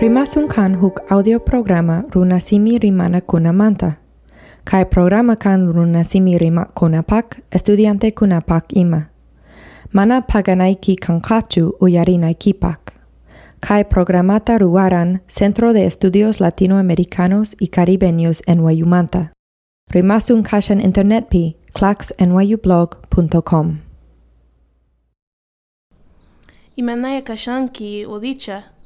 Rimasun 0.00 0.48
kan 0.48 0.80
huk 0.80 1.04
audio 1.12 1.40
programa 1.40 2.04
runasimi 2.08 2.78
rimana 2.78 3.20
kunamanta. 3.20 3.92
Kai 4.64 4.84
programa 4.84 5.36
kan 5.36 5.68
runasimi 5.68 6.38
rima 6.38 6.64
kunapak, 6.74 7.40
estudiante 7.52 8.10
kunapak 8.10 8.64
ima. 8.72 9.02
Mana 9.92 10.22
paganaiki 10.22 10.96
kankachu 10.96 11.76
uyarinaikipak. 11.80 12.92
Kai 13.60 13.84
programata 13.84 14.58
ruaran 14.58 15.20
Centro 15.28 15.72
de 15.72 15.84
Estudios 15.84 16.40
Latinoamericanos 16.40 17.56
y 17.60 17.68
Caribeños 17.68 18.42
en 18.46 18.60
Wayumanta. 18.60 19.32
Rimasun 19.92 20.42
kashan 20.42 20.80
internet 20.80 21.28
pi 21.28 21.56
claxnyublog.com. 21.74 23.78
Imanaya 26.76 27.22
kashanki 27.22 28.06
odicha. 28.06 28.79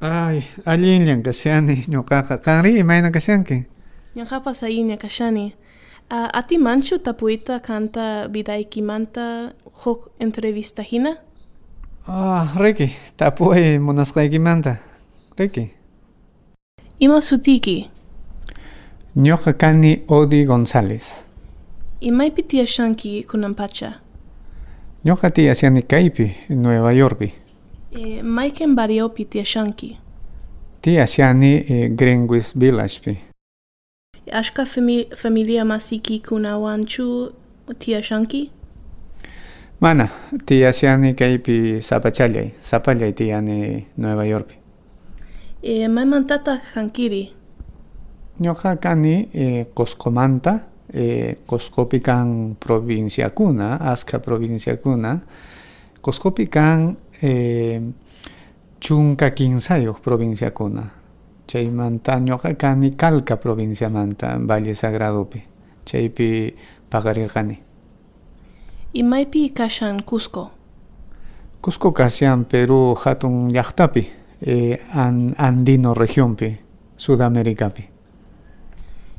Ay, 0.00 0.44
allinllan 0.64 1.22
kashani 1.22 1.84
ñuqaqa 1.88 2.38
qanri 2.40 2.78
imayna 2.80 3.10
kashanki 3.12 3.66
Ñanqapas 4.16 4.62
ayña 4.64 4.96
kashani. 4.96 5.54
Uh, 6.10 6.26
ati 6.32 6.58
manchu 6.58 6.98
tapuita 6.98 7.60
kanta 7.60 8.26
vidaykimanta 8.32 9.52
huk 9.84 10.10
entrevista 10.18 10.82
hina? 10.82 11.16
Ah, 12.08 12.48
Ricky, 12.58 12.90
tapuy 13.16 13.78
munasqaykimanta 13.78 14.76
Ricky 15.38 15.70
Ima 16.98 17.20
sutiki? 17.20 17.90
ñuqa 19.16 19.52
kani 19.52 20.02
Odi 20.08 20.44
González 20.44 21.24
Imaypi 22.00 22.42
tiyashanki 22.42 23.24
kunampacha? 23.30 24.00
ñuqa 25.04 25.30
tiyasiyani 25.30 25.82
kaypi 25.82 26.34
Nueva 26.48 26.92
Yorkpi 26.92 27.32
Maiken 28.22 28.74
bariopi 28.76 29.24
tia 29.24 29.44
shanki. 29.44 29.98
Tia 30.82 31.06
shani 31.06 31.88
gringuis 31.96 32.54
bilaspi. 32.56 33.18
Ashka 34.32 34.64
familia 35.16 35.64
masiki 35.64 36.20
kunawanchu 36.20 37.32
tia 37.78 38.02
shanki? 38.02 38.50
Mana, 39.80 40.08
tia 40.46 40.72
shani 40.72 41.14
kaipi 41.14 41.82
sapachallai, 41.82 42.52
sapallai 42.60 43.12
tia 43.12 43.40
ni 43.40 43.86
Nueva 43.98 44.24
York. 44.26 44.48
E 45.62 45.88
mai 45.88 46.04
mantata 46.04 46.56
hankiri. 46.74 47.32
Nyoha 48.40 48.76
kani 48.76 49.28
e, 49.34 49.64
koskomanta, 49.74 50.60
e, 50.94 51.34
koskopikan 51.46 52.54
provinciakuna, 52.60 53.80
aska 53.80 54.18
provinciakuna, 54.18 55.08
kuna 55.16 55.20
kan 56.50 56.96
eh, 57.22 57.80
chunka 58.80 59.30
kinsayuq 59.30 60.00
provinciakuna 60.00 60.90
chaymanta 61.46 62.18
ñuqa 62.20 62.54
kani 62.54 62.96
Calca 62.96 63.36
provinciamanta 63.36 64.38
Valle 64.38 64.74
Sagradopi 64.74 65.42
chaypi 65.84 66.54
paqarirqani 66.90 67.58
Imaypi 68.94 69.50
kashan 69.54 70.02
Cusco? 70.02 70.50
Cusco 71.60 71.92
kasyan 71.92 72.44
Perú 72.44 72.94
hatun 72.94 73.52
llaqtapi 73.52 74.08
eh, 74.46 74.80
an, 74.92 75.34
Andino 75.38 75.94
regionpi 75.94 76.56
Sudamericapi 76.96 77.82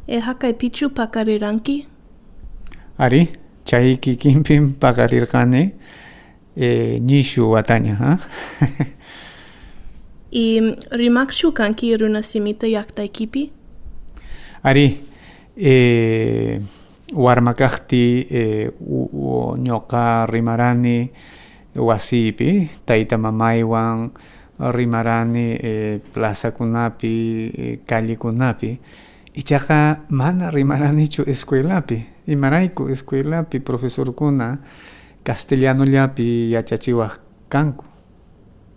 E 0.08 0.20
hakaypichu 0.20 0.90
pakariranki? 0.90 1.88
Ari, 2.98 3.30
chay 3.66 3.98
kikinpin 3.98 4.74
paqarirqani 4.74 5.72
eh, 6.56 7.00
nishu 7.02 7.52
wataña, 7.52 7.96
ha? 7.96 8.20
Y 10.32 10.62
rimakchu 10.92 11.52
kanki 11.54 11.98
runasimita 11.98 12.66
llaqtaykipi? 12.68 13.52
Ari, 14.64 14.98
eh, 15.58 16.62
warmakaqti 17.14 18.28
eh, 18.32 18.72
ñuqa 19.60 20.26
rimarani 20.32 21.12
wasipi, 21.76 22.70
tayta 22.86 23.18
mamaywan 23.18 24.12
rimarani 24.72 25.58
eh, 25.60 26.00
plazakunapi, 26.14 27.52
eh, 27.58 27.80
callekunapi, 27.86 28.80
ichaqa 29.36 30.06
mana 30.10 30.52
rimaranichu 30.52 31.24
escuelapi, 31.28 32.06
imarayku 32.28 32.88
escuelapi 32.90 33.60
profesorkuna 33.60 34.60
castellanollapi 35.24 36.52
yachachiwaq 36.52 37.20
kanku. 37.50 37.86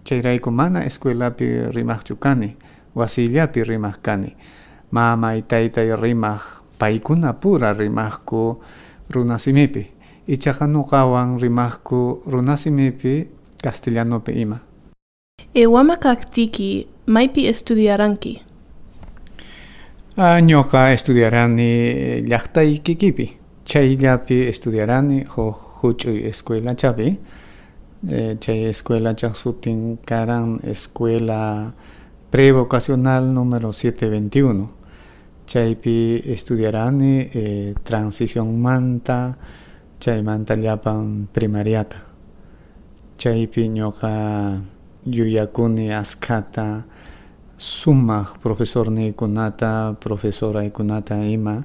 chayrayku 0.04 0.50
mana 0.50 0.84
escuelapi 0.84 1.72
rimaqchu 1.72 2.16
kani 2.16 2.56
wasillapi 2.94 3.64
rimaq 3.64 3.96
kani 4.02 4.36
mamay 4.92 5.42
taytay 5.42 5.96
rimaq 5.96 6.42
paykuna 6.78 7.32
pura 7.32 7.72
rimaqku 7.72 8.60
runasimipi 9.10 9.86
ichaqa 10.28 10.66
nuqawan 10.66 11.40
rimaqku 11.40 12.22
runasimipi 12.26 13.28
castellanopi 13.64 14.32
ima 14.32 14.58
E 15.54 15.66
wamakaktiki 15.66 16.88
maypi 17.06 17.46
estudiaranki? 17.48 18.42
Ñuqa 20.18 20.92
estudiarani 20.92 21.70
llaqtaykikipi 22.28 23.26
chayllapi 23.64 24.48
estudiarani 24.50 25.24
huk 25.36 25.63
huch'uy 25.84 26.24
escuelachapi 26.30 27.08
eh, 28.08 28.36
chay 28.40 28.64
escuelachaq 28.72 29.34
sutin 29.36 29.98
karan 30.04 30.60
escuela 30.64 31.74
prevocacional 32.30 33.32
número 33.34 33.72
721 33.72 34.84
chaypi 35.46 36.22
estudiarani 36.26 37.28
eh, 37.32 37.74
transición 37.82 38.60
manta 38.60 39.36
chaymanta 40.00 40.54
llapan 40.56 41.28
primariata. 41.32 41.96
Chaypi 43.16 43.68
ñuqa 43.68 44.60
yuyakuni 45.06 45.92
askata 45.92 46.84
sumaq 47.56 48.38
profesorniykunata 48.42 49.96
profesoraykunata 50.00 51.24
ima 51.24 51.64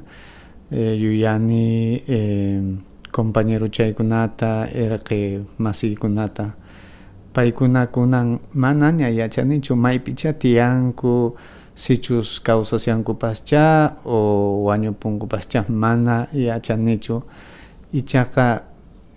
eh, 0.71 0.95
yuyani 0.95 2.03
eh, 2.07 2.61
compañero 3.11 3.67
chaykunata 3.67 4.67
irqi 4.73 5.45
masiykunata 5.57 6.55
paykuna 7.33 7.87
kunan 7.87 8.39
manaña 8.53 9.09
yachanichu 9.09 9.75
maypicha 9.75 10.33
tiyanku 10.33 11.35
sichus 11.79 12.43
kawsasyankupascha 12.43 13.95
o 14.05 14.63
wañupunkupascha 14.67 15.63
mana 15.69 16.27
yachanichu. 16.33 17.23
Ichaqa 17.93 18.63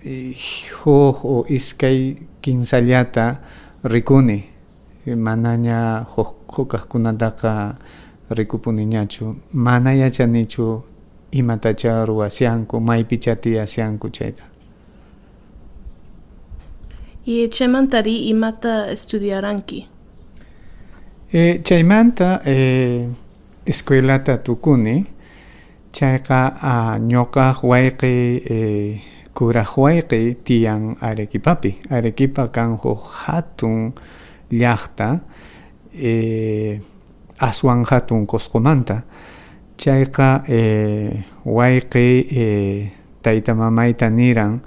eh, 0.04 0.36
huk 0.84 1.24
o 1.24 1.44
iskay 1.48 2.16
kinsallata 2.40 3.40
rikuni. 3.84 4.44
Manaña 5.06 6.06
huk 6.14 6.46
hukaqkunataqa 6.46 7.74
rikupuniñachu. 8.30 9.34
Mana 9.52 9.94
yachanichu 9.94 10.82
imatacha 11.32 12.04
ruwasyanku 12.04 12.80
maypicha 12.80 13.36
tiyasyanku 13.36 14.08
chayta 14.10 14.44
Y 17.24 17.48
chaymantari 17.48 18.16
imata 18.28 18.90
estudiaranki? 18.90 19.86
e, 21.32 21.60
chaymanta 21.64 22.40
e, 22.44 23.08
escuelata 23.64 24.38
tukuni 24.38 25.06
chayqa 25.92 26.40
a 26.60 26.98
ñuqaq 26.98 27.62
wayqi 27.62 28.14
e, 28.56 28.58
kuraq 29.34 29.78
wayqi 29.78 30.36
tiyan 30.44 30.96
Arequipapi. 31.00 31.78
Arequipa 31.90 32.48
kan 32.52 32.76
huk 32.76 33.00
hatun 33.24 33.92
llaqta 34.50 35.20
e, 35.94 36.80
aswan 37.38 37.84
hatun 37.84 38.26
Cuscomanta 38.26 39.02
chayqa 39.76 40.42
e, 40.48 41.24
wayqi 41.44 42.08
e, 42.30 42.46
tayta 43.22 43.54
mamayta 43.54 44.10
niran 44.10 44.60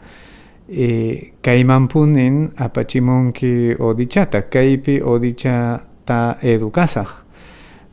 e, 0.69 1.31
kaymanpunin 1.41 2.51
apachimunki 2.57 3.75
odichata 3.79 4.41
kaypi 4.41 5.01
odichata 5.01 6.37
educasaq 6.41 7.25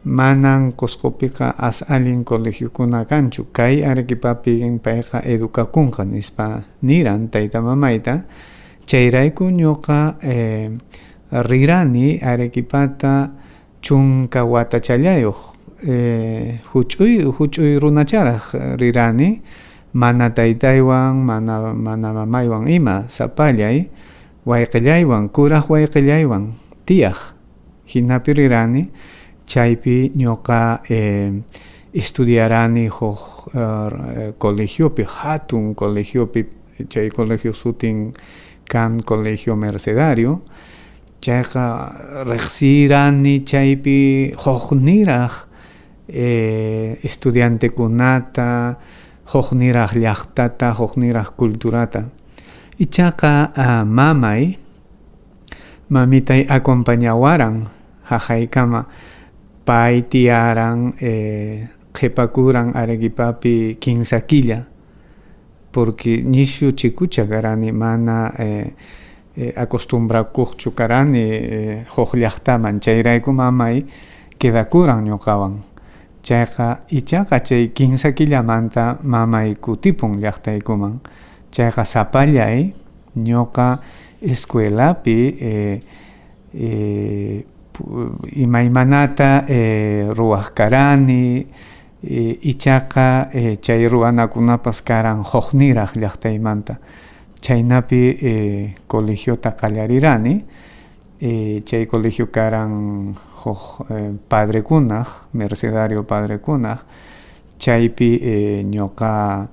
manan 0.05 0.73
Cuscopiqa 0.75 1.55
as 1.59 1.83
allin 1.89 2.25
colegiokuna 2.25 3.05
kanchu 3.07 3.47
kay 3.53 3.85
Arequipapi 3.87 4.67
payqa 4.83 5.23
educakunqa 5.23 6.05
nispa 6.05 6.63
niran 6.83 7.29
tayta 7.31 7.61
mamayta 7.63 8.25
chayrayku 8.87 9.51
ñuqa 9.51 10.19
eh, 10.23 10.71
rirani 11.31 12.19
Arequipata 12.19 13.31
chunka 13.81 14.45
watachallayuq 14.45 15.37
eh, 15.39 15.52
huch'uy 15.83 17.23
huch'uy 17.39 17.79
runacharaq 17.83 18.55
rirani 18.79 19.43
mana 19.93 20.31
taytaywan 20.31 21.17
mana 21.17 21.75
mana 21.75 22.13
mamaywan 22.13 22.69
ima 22.69 23.05
sapallay 23.09 23.89
wayqillaywan 24.47 25.29
kuraq 25.29 25.69
wayqillaywan 25.71 26.53
tiyaq 26.87 27.19
hinapi 27.87 28.33
rirani 28.33 28.83
chaypi 29.47 30.13
ñuqa 30.17 30.81
eh, 30.89 31.33
estudiarani 31.95 32.89
huk 32.89 33.53
uh, 33.55 34.33
colegiopi 34.39 35.05
hatun 35.05 35.75
colegiopi 35.75 36.45
chay 36.89 37.11
colegio 37.11 37.53
sutin 37.53 38.13
kan 38.65 39.03
colegio 39.05 39.57
mercedario 39.57 40.41
chayqa 41.21 42.25
riqsirani 42.27 43.45
chaypi 43.45 44.33
huk 44.37 44.73
niraq 44.73 45.33
eh, 46.09 46.99
estudiante 47.05 47.69
kunata 47.71 48.77
huk 49.33 49.53
niraq 49.53 49.95
llaqtata 49.97 50.73
huk 50.79 50.97
niraq 50.97 51.37
culturata 51.37 52.05
ichaqa 52.79 53.53
uh, 53.57 53.85
mamay 53.87 54.59
mamitay 55.93 56.47
acompañawaran 56.49 57.69
hahaykama 58.09 58.87
pay 59.65 60.03
tiyaran 60.09 60.95
eh, 61.01 61.69
qhipakuran 61.93 62.73
Arequipapi 62.75 63.77
quilla 63.79 64.65
porque 65.73 66.23
nishu 66.23 66.73
chikucha 66.73 67.25
karani 67.27 67.73
mana 67.73 68.33
eh, 68.39 68.73
eh, 69.37 69.53
acostumbrakuqchu 69.57 70.73
karani 70.75 71.21
eh, 71.21 71.85
huk 71.97 72.15
llaqtaman 72.15 72.81
chayrayku 72.81 73.33
mamay 73.33 73.85
quedakuran 74.39 75.05
ñuqawan 75.05 75.72
chayqa 76.23 76.81
ichaqa 76.91 77.41
chay 77.43 77.69
quinsa 77.75 78.13
killamanta 78.13 78.99
mamay 79.03 79.55
kutipun 79.57 80.21
llaqtaykuman 80.23 81.01
chayqa 81.51 81.85
sapallay 81.85 82.73
ñuqa 83.17 83.81
escuelapi 84.23 85.19
eh, 85.41 85.81
eh, 86.55 87.45
imaymanata 88.37 89.45
eh, 89.49 90.07
ruwaq 90.15 90.55
karani 90.55 91.47
eh, 92.05 92.39
ichaqa 92.43 93.29
eh, 93.33 93.57
chay 93.61 93.89
ruwanakunapas 93.89 94.83
karan 94.83 95.23
hukniraq 95.25 95.97
llaqtaymanta. 95.97 96.75
Chaynapi 97.43 98.03
eh, 98.23 98.75
colegiota 98.87 99.51
qallarirani 99.59 100.45
eh, 101.21 101.63
chay 101.67 101.87
colegio 101.87 102.31
karan 102.31 103.15
eh, 103.91 104.13
padrekunaq 104.29 105.09
mercedario 105.35 106.03
padrekunaq 106.05 106.79
chaypi 107.59 108.19
eh, 108.23 108.63
ñuqa 108.65 109.49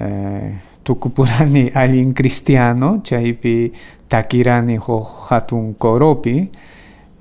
eh, 0.00 0.52
tukupurani 0.84 1.70
allin 1.74 2.12
cristiano 2.14 3.00
chaypi 3.02 3.72
takirani 4.08 4.76
huk 4.76 5.06
hatun 5.30 5.74
koropi 5.74 6.50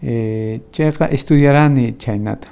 eh, 0.03 0.61
chayqa 0.71 1.07
estudiarani 1.09 1.95
chaynata 1.97 2.47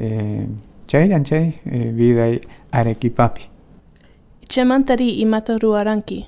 eh, 0.00 0.46
chayran 0.86 1.24
chay 1.24 1.60
eh, 1.66 1.90
viday 1.94 2.40
Arequipapi. 2.72 3.42
Chaymantari 4.48 5.20
imata 5.20 5.58
ruwaranki 5.58 6.26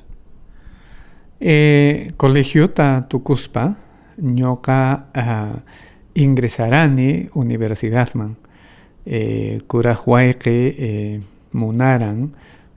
eh, 1.40 2.12
colegiota 2.16 3.04
tukuspa 3.08 3.74
ñuqa 4.22 5.04
uh, 5.16 5.56
ingresarani 6.24 7.28
universidadman 7.34 8.34
eh, 9.06 9.60
kuraq 9.68 10.06
wayqi 10.06 10.58
eh, 10.78 11.20
munaran 11.52 12.30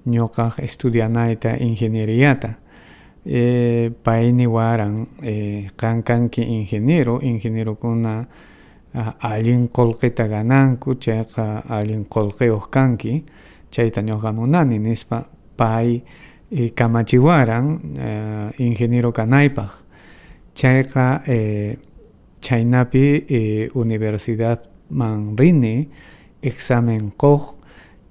ñuqa 0.07 0.53
estudianayta 0.57 1.57
ingenieriata 1.57 2.55
eh, 3.25 3.91
waran 4.47 5.07
eh, 5.23 5.69
qankanki 5.75 6.41
ingeniero 6.41 7.19
ingeniero 7.21 7.75
gananku 10.27 10.95
kanki 12.69 13.23
chayta 13.71 14.01
munani 14.33 14.79
nispa 14.79 15.25
eh, 16.51 16.71
kamachiwaran 16.75 17.79
ingeniero 18.57 19.11
kanaypaq 19.11 19.71
chayqa 20.55 21.23
eh, 21.27 21.77
chaynapi 22.41 23.25
eh, 23.29 23.69
universidad 23.73 24.59
man 24.89 25.37
rini 25.37 25.87
examen 26.41 27.11
qoq 27.17 27.43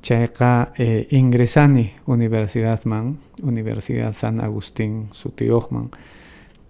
chayqa 0.02 0.72
eh, 0.78 1.06
ingresani 1.10 1.90
universidadman 2.06 3.16
Universidad 3.42 4.14
San 4.14 4.40
Agustín 4.40 5.08
sutiyuqman 5.12 5.90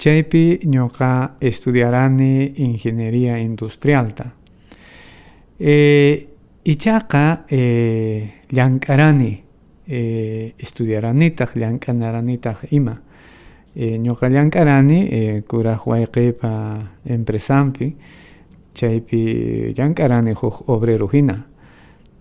chaypi 0.01 0.61
ñuqa 0.65 1.37
estudiarani 1.41 2.53
ingeniería 2.57 3.39
industrialta. 3.39 4.33
Eh, 5.59 6.29
ichaqa 6.65 7.45
eh, 7.49 8.33
llank'arani 8.49 9.43
eh, 9.87 10.55
estudiaranitaq 10.59 11.53
llank'anaranitaq 11.55 12.73
ima 12.73 12.97
eh, 13.77 13.99
ñuqa 13.99 14.29
llank'arani 14.29 15.09
eh, 15.11 15.43
kuraq 15.47 15.87
wayqipa 15.87 16.79
empresampi 17.07 17.95
chaypi 18.75 19.75
llank'arani 19.77 20.33
huk 20.33 20.69
obrero 20.69 21.09
hina. 21.13 21.47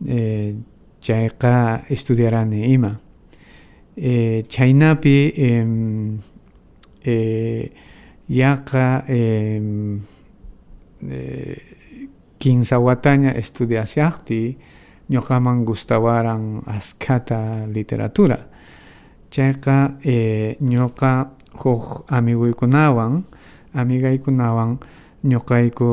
Eh, 0.08 0.56
chayqa 1.02 1.84
estudiarani 1.90 2.74
ima. 2.74 3.00
Eh, 3.98 4.44
chaynapi 4.48 5.34
eh, 5.36 5.66
eh, 7.04 7.72
yaqa 8.30 9.04
eh, 9.08 9.62
eh, 11.10 11.58
quinsa 12.40 12.80
wataña 12.80 13.32
estudiashaqti 13.32 14.58
ñuqaman 15.10 15.66
gustawaran 15.66 16.62
askata 16.66 17.66
literatura. 17.68 18.48
Chayqa 19.30 19.98
eh, 20.04 20.56
huk 21.54 22.06
amiguykunawan 22.08 23.24
amigaykunawan 23.74 24.78
ñuqayku 25.24 25.88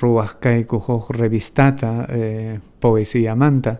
ruwaq 0.00 0.40
kayku 0.40 0.78
huk 0.78 1.10
revistata 1.10 2.06
eh, 2.10 2.58
poesiyamanta 2.80 3.76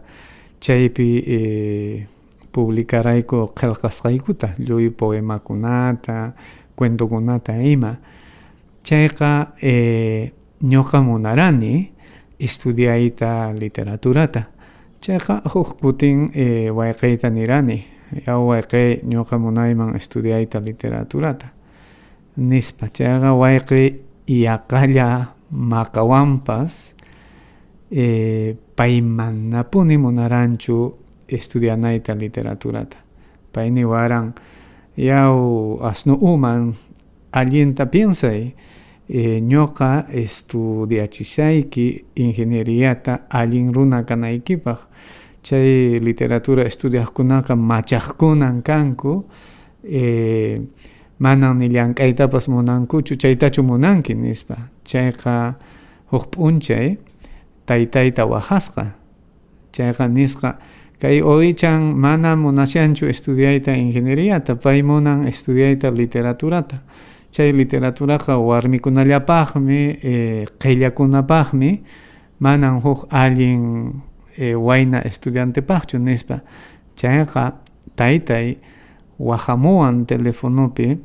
chaypi 0.60 1.08
eh, 1.26 2.06
publicarayku 2.52 3.50
qillqasqaykuta 3.58 4.48
lluy 4.58 4.90
poemakunata 4.90 6.32
cuentokunata 6.76 7.52
ima. 7.62 7.96
Chayqa 8.84 9.54
eh, 9.62 10.32
ñuqa 10.62 11.00
munarani 11.02 11.90
estudiayta 12.38 13.52
literaturata. 13.52 14.42
Chayqa 15.00 15.42
huk 15.54 15.80
kutin 15.80 16.30
eh, 16.34 16.70
nirani 17.30 17.84
yaw 18.26 18.40
wayqiy 18.48 19.02
ñuqa 19.04 19.38
munayman 19.38 19.96
estudiayta 19.96 20.60
literaturata. 20.60 21.46
Nispa 22.36 22.88
chayqa 22.88 23.34
wayqiy 23.34 24.00
yaqalla 24.26 25.34
maqawanpas 25.50 26.94
eh, 27.90 28.56
paymanapuni 28.76 29.96
munaranchu 29.98 30.94
estudianayta 31.28 32.14
literaturata. 32.14 32.96
Payni 33.52 33.84
waran 33.84 34.34
yaw 34.96 35.78
asnu 35.82 36.14
uman 36.20 36.74
allinta 37.32 37.86
piensay 37.86 38.54
eh, 39.08 39.40
ñuqa 39.42 40.06
estudiachishayki 40.10 42.04
ingenieriata 42.16 43.26
allin 43.30 43.74
runa 43.74 44.02
kanaykipaq 44.02 44.78
chay 45.44 46.00
literatura 46.00 46.64
estudiaqkunaqa 46.64 47.54
machaqkunan 47.56 48.62
kanku 48.64 49.24
eh, 49.84 50.58
manan 51.18 51.58
ni 51.58 51.68
llank'aytapas 51.68 52.48
munankuchu 52.48 53.16
chaytachu 53.20 53.62
munanki 53.62 54.14
nispa. 54.16 54.56
Chayqa 54.84 55.54
huk 56.10 56.32
p'unchay 56.32 56.96
taytayta 57.66 58.24
wahasqa 58.26 58.86
chayqa 59.72 60.08
nisqa 60.08 60.56
kay 60.98 61.20
oichan 61.20 61.92
mana 61.92 62.36
munashanchu 62.36 63.06
estudiayta 63.12 63.76
ingenieriata 63.76 64.56
pay 64.56 64.82
munan 64.82 65.28
estudiayta 65.28 65.92
literaturata. 65.92 66.80
Chay 67.30 67.52
literaturaqa 67.52 68.38
warmikunallapaqmi 68.38 69.80
eh, 70.02 70.46
qhillakunapaqmi 70.58 71.70
manan 72.40 72.80
huk 72.80 73.06
allin 73.10 73.92
eh, 74.38 74.54
wayna 74.66 75.00
estudiantepaqchu 75.04 75.98
nispa 75.98 76.40
chayqa 76.96 77.52
taytay 77.96 78.56
wahamuwan 79.18 80.06
telefonopi 80.06 80.98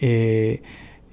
eh, 0.00 0.60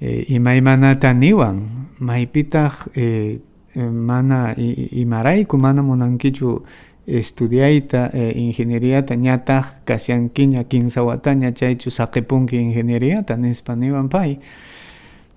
eh, 0.00 0.30
imaymanata 0.30 1.12
niwan 1.14 1.68
maypitaq 2.00 2.72
eh, 2.96 3.38
mana 3.76 4.52
imarayku 4.92 5.56
mana 5.58 5.82
munankichu 5.82 6.62
estudiayta 7.06 8.10
eh, 8.14 8.36
ingenieriata 8.36 9.14
ñataq 9.16 9.84
kasyankiña 9.84 10.64
kinsa 10.64 11.02
wataña 11.02 11.52
chaychu 11.52 11.90
saqipunki 11.90 12.56
ingenieriata 12.56 13.36
nispa 13.36 13.74
niwan 13.76 14.08
pay 14.08 14.38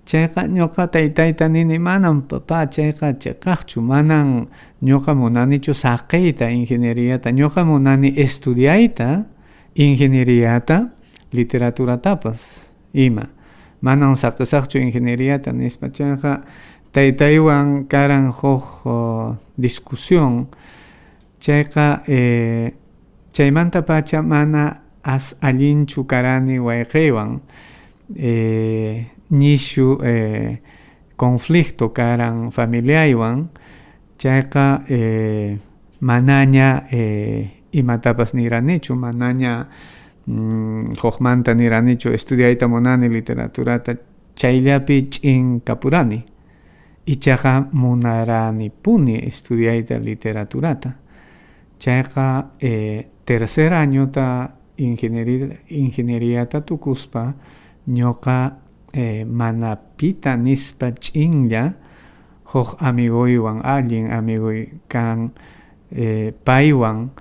chayqa 0.06 0.46
ñuqa 0.46 0.86
taytayta 0.86 1.48
nini 1.48 1.78
manan 1.78 2.22
papa 2.22 2.66
chayqa 2.70 3.18
chayqaqchu 3.18 3.80
manan 3.82 4.46
ñuqa 4.82 5.14
munanichu 5.14 5.74
saqiyta 5.74 6.46
ingenieriyata 6.50 7.30
ñuqa 7.34 7.64
munani 7.66 8.14
estudiayta 8.16 9.26
ingenieriyata 9.74 10.94
literaturatapas 11.34 12.70
ima. 12.94 13.26
Manan 13.82 14.14
saqisaqchu 14.16 14.78
ingenieriyata 14.78 15.52
nispa 15.52 15.90
chayqa 15.90 16.46
taytaywan 16.94 17.90
karan 17.90 18.30
huk 18.30 18.86
discusión 19.58 20.46
chayqa 21.42 22.02
eh, 22.06 22.70
chaymanta 23.34 23.82
pacha 23.82 24.22
mana 24.22 24.82
as 25.02 25.34
allinchu 25.42 26.06
karani 26.06 26.58
wayqiywan 26.58 27.40
eh, 28.16 29.15
nishu 29.30 29.98
eh, 30.04 30.60
conflicto 31.16 31.92
karan 31.92 32.50
familiaywan 32.52 33.48
chayqa 34.18 34.84
eh, 34.88 35.58
manaña 36.00 36.86
eh, 36.90 37.62
imatapas 37.72 38.34
niranichu 38.34 38.94
manaña 38.94 39.68
mm, 40.26 40.96
hukmanta 41.02 41.54
niranichu 41.54 42.08
estudiayta 42.10 42.68
munani 42.68 43.08
literaturata 43.08 43.96
chayllapi 44.36 45.08
ch'in 45.10 45.60
kapurani. 45.64 46.24
Ichaqa 47.06 47.68
munarani 47.72 48.70
estudiayta 49.26 49.98
literaturata. 49.98 50.96
Chayqa 51.78 52.52
eh, 52.60 53.08
tercer 53.24 53.72
añota 53.72 54.54
ingeniería 54.76 55.56
ingenieriata 55.68 56.60
tukuspa 56.60 57.34
ñuqa 57.86 58.58
eh, 58.96 59.28
mana 59.28 59.76
pita 59.76 60.36
nispa 60.40 60.88
ch'inlla 60.96 61.76
huk 62.48 62.80
amigoywan 62.80 63.60
allin 63.60 64.08
amigoy 64.08 64.80
kan 64.88 65.36
eh, 65.92 66.32
paywan 66.32 67.12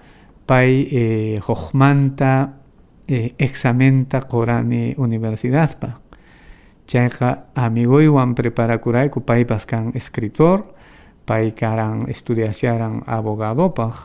pay 0.48 0.88
eh, 0.88 1.36
hukmanta 1.44 2.50
eh, 3.08 3.36
examenta 3.38 4.22
qurani 4.22 4.96
universidadpa. 4.98 6.00
Chayqa 6.86 7.52
amigoywan 7.58 8.36
preparakurayku 8.38 9.26
paypas 9.26 9.66
kan 9.66 9.92
escritor 9.98 10.64
pay 11.26 11.52
karan 11.52 12.06
estudiasyaran 12.08 13.02
abogadopaq 13.10 13.96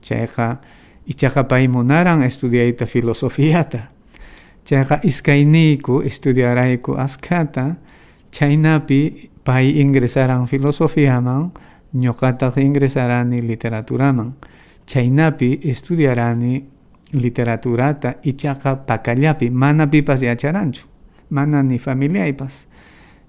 chayqa 0.00 0.64
ichaqa 1.06 1.44
pay 1.44 1.68
munaran 1.68 2.24
estudiayta 2.24 2.88
filosofiata 2.88 3.93
chayqa 4.64 5.00
iskayniyku 5.02 6.02
estudiarayku 6.02 6.96
askata 6.98 7.76
chaynapi 8.30 9.30
pay 9.44 9.80
ingresaran 9.80 10.46
filosofiaman 10.46 11.52
ñuqataq 11.94 12.56
ingresarani 12.58 13.40
literaturaman 13.48 14.32
chaynapi 14.86 15.60
estudiarani 15.64 16.64
literaturata 17.14 18.14
ichaqa 18.22 18.76
pakallapi. 18.76 19.50
Mana 19.50 19.86
pipas 19.86 20.22
yacharanchu? 20.22 20.86
Mana 21.30 21.62
ni 21.62 21.78
familiaypas 21.78 22.66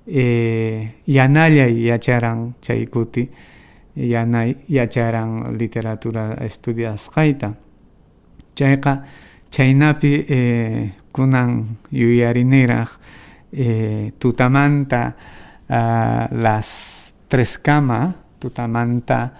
eh, 0.07 0.91
yanallay 1.07 1.85
yacharan 1.87 2.53
chay 2.61 2.85
kuti. 2.85 3.29
Yanay 3.95 4.55
yacharan 4.69 5.55
literatura 5.57 6.35
estudiasqayta 6.43 7.53
chayqa 8.55 9.03
chaynapi 9.55 10.25
eh, 10.27 10.91
kunan 11.15 11.79
yuyariniraq 11.87 12.89
eh, 13.55 14.11
tutamanta 14.19 15.15
uh, 15.71 16.27
las 16.35 17.15
tres 17.31 17.57
cama 17.57 18.11
tutamanta 18.35 19.31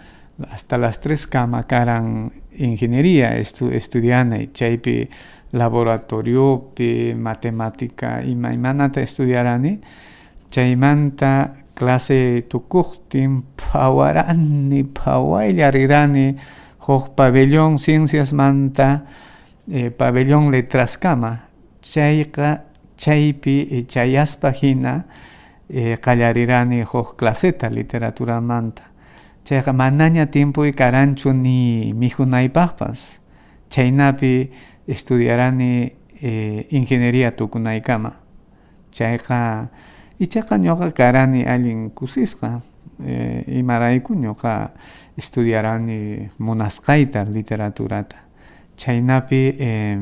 hasta 0.52 0.78
las 0.78 1.02
tres 1.02 1.28
cama 1.28 1.64
karan 1.68 2.32
ingeniería 2.56 3.36
estu 3.36 3.68
estudianay 3.76 4.56
chaypi 4.56 5.10
laboratoriopi 5.52 7.12
matemática 7.20 8.24
ima 8.24 8.54
imanata 8.56 9.02
estudiarani 9.02 9.82
chaymanta 10.48 11.60
clase 11.76 12.48
tukuqtin 12.48 13.44
phawarani 13.60 14.88
phawayllarirani 14.96 16.38
huk 16.88 17.16
pabellón 17.20 17.80
ciencias 17.84 18.32
manta 18.32 19.04
eh, 19.72 19.92
pabellón 19.92 20.52
letras 20.52 20.98
kama 20.98 21.50
chayqa 21.82 22.66
chaypi 22.98 23.68
eh, 23.72 23.84
chayaspa 23.88 24.52
hina 24.52 25.06
eh, 25.70 25.98
qallarirani 26.02 26.84
huk 26.84 27.16
claseta 27.18 27.70
literatura 27.70 28.42
manta. 28.42 28.84
Chayqa 29.44 29.74
manaña 29.74 30.26
tiempo 30.32 30.64
karanchu 30.76 31.34
ni 31.34 31.94
mijunaypaqpas. 31.94 33.22
Chaynapi 33.70 34.52
estudiarani 34.88 35.94
eh, 36.22 36.68
ingeniería 36.70 37.32
tukunaykama 37.36 38.14
chayqa 38.92 39.70
ichaqa 40.20 40.58
ñuqa 40.58 40.92
karani 40.94 41.44
allin 41.46 41.90
kusisqa 41.90 42.62
eh, 43.04 43.44
imarayku 43.48 44.14
ñuqa 44.16 44.72
estudiarani 45.18 46.30
munasqayta 46.40 47.26
literaturata 47.26 48.16
chaynapi 48.76 49.56
eh, 49.60 49.98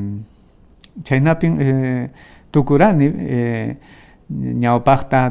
chaynapi 1.04 1.46
eh, 1.46 2.10
tukurani 2.52 3.06
eh, 3.06 3.76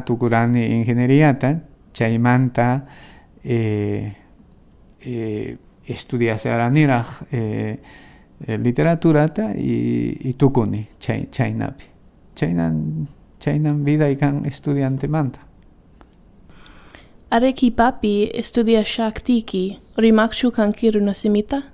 tukurani 0.04 0.66
ingenieriata 0.66 1.56
chaymanta 1.92 2.80
eh, 3.44 4.12
eh, 5.00 5.56
estudiasaraniraq 5.86 7.06
eh, 7.32 7.78
eh, 8.46 8.58
literaturata 8.58 9.52
y, 9.56 10.16
y 10.20 10.32
tukuni 10.34 10.88
chay, 10.98 11.28
chaynapi 11.30 11.84
chaynan 12.34 13.08
chaynan 13.38 13.84
vida 13.84 14.08
ikan 14.10 14.44
estudiante 14.46 15.08
manta 15.08 15.40
Arequipapi 17.30 18.30
estudia 18.34 18.84
shaktiki 18.84 19.78
rimakchu 19.98 20.50
kanki 20.52 20.90
runasimita? 20.90 21.73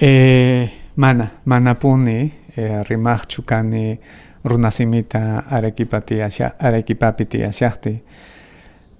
Eh, 0.00 0.70
mana 0.96 1.30
mana 1.44 1.74
puni 1.74 2.32
eh, 2.56 2.82
rimakchu 2.88 3.42
kani 3.42 3.98
runasimita 4.44 5.44
Arequipati 5.50 6.22
asha, 6.22 6.58
Arequipapi 6.58 7.24
ti 7.26 7.42
ashakti 7.44 8.02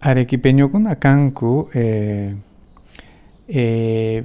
Arequipeñokuna 0.00 0.94
kanku 0.96 1.68
eh, 1.74 2.34
eh, 3.48 4.24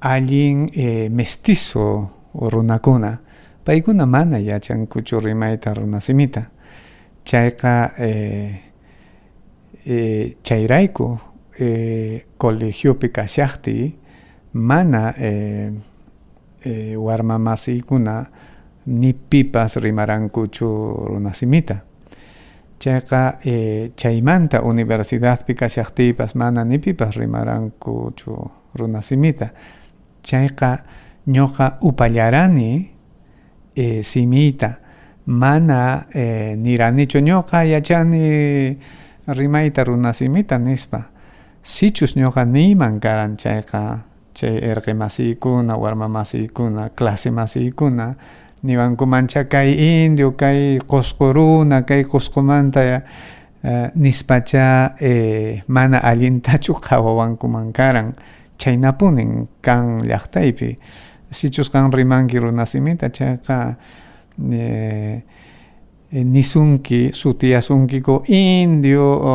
allin 0.00 0.68
eh, 0.74 1.10
mestizo 1.10 2.10
runakuna 2.34 3.18
paykuna 3.64 4.06
mana 4.06 4.38
yachankuchu 4.38 5.20
rimayta 5.20 5.74
runasimita 5.74 6.50
chayqa 7.24 7.92
eh, 7.98 8.54
eh, 9.86 10.36
chayrayku 10.42 11.18
eh, 11.58 12.24
colegiopi 12.38 13.08
kashaqti 13.08 13.94
mana 14.52 15.14
eh, 15.18 15.70
eh, 16.64 16.96
warma 16.96 17.38
masiykuna 17.38 18.26
ni 18.86 19.12
pipas 19.12 19.76
rimarankuchu 19.76 20.66
runasimita 21.08 21.76
chayqa 22.78 23.38
eh, 23.44 23.92
chaymanta 23.96 24.62
universidadpi 24.62 25.54
kashaqtipas 25.54 26.34
mana 26.34 26.64
ni 26.64 26.78
pipas 26.78 27.16
rimarankuchu 27.16 28.50
runasimita 28.74 29.50
chayqa 30.22 30.78
ñuqa 31.28 31.78
upallarani 31.82 32.90
eh, 33.76 34.02
simita 34.02 34.78
mana 35.26 36.06
eh, 36.14 36.56
niranichu 36.56 37.18
ñuqa 37.20 37.64
yachani 37.64 38.78
rimayta 39.28 39.84
runasimita 39.84 40.58
nispa. 40.58 41.10
Sichus 41.62 42.16
ñuqa 42.16 42.44
niman 42.44 42.98
karan 43.00 43.36
chayqa 43.36 44.09
chay 44.34 44.58
erqe 44.70 44.94
masiykuna 44.94 45.76
warma 45.76 46.08
masiykuna 46.08 46.88
clase 46.96 47.30
masiykuna 47.30 48.14
niwankumancha 48.62 49.44
kay 49.44 50.04
indio 50.04 50.32
kay 50.32 50.78
qusquruna 50.78 51.82
kay 51.82 52.04
qusqumanta 52.04 53.02
uh, 53.64 53.88
nispacha 53.94 54.94
eh, 55.00 55.62
mana 55.68 55.98
allintachu 55.98 56.74
qawawankuman 56.74 57.72
karan 57.72 58.14
chaynapunin 58.58 59.48
kan 59.62 60.04
llaqtaypi. 60.04 60.76
Sichus 61.30 61.70
kan 61.70 61.92
rimanki 61.92 62.38
runasimita 62.38 63.08
chayqa 63.08 63.76
eh, 64.52 65.22
nisunki 66.12 67.10
sutiyasunkiku 67.12 68.22
indio 68.28 69.06
o 69.22 69.34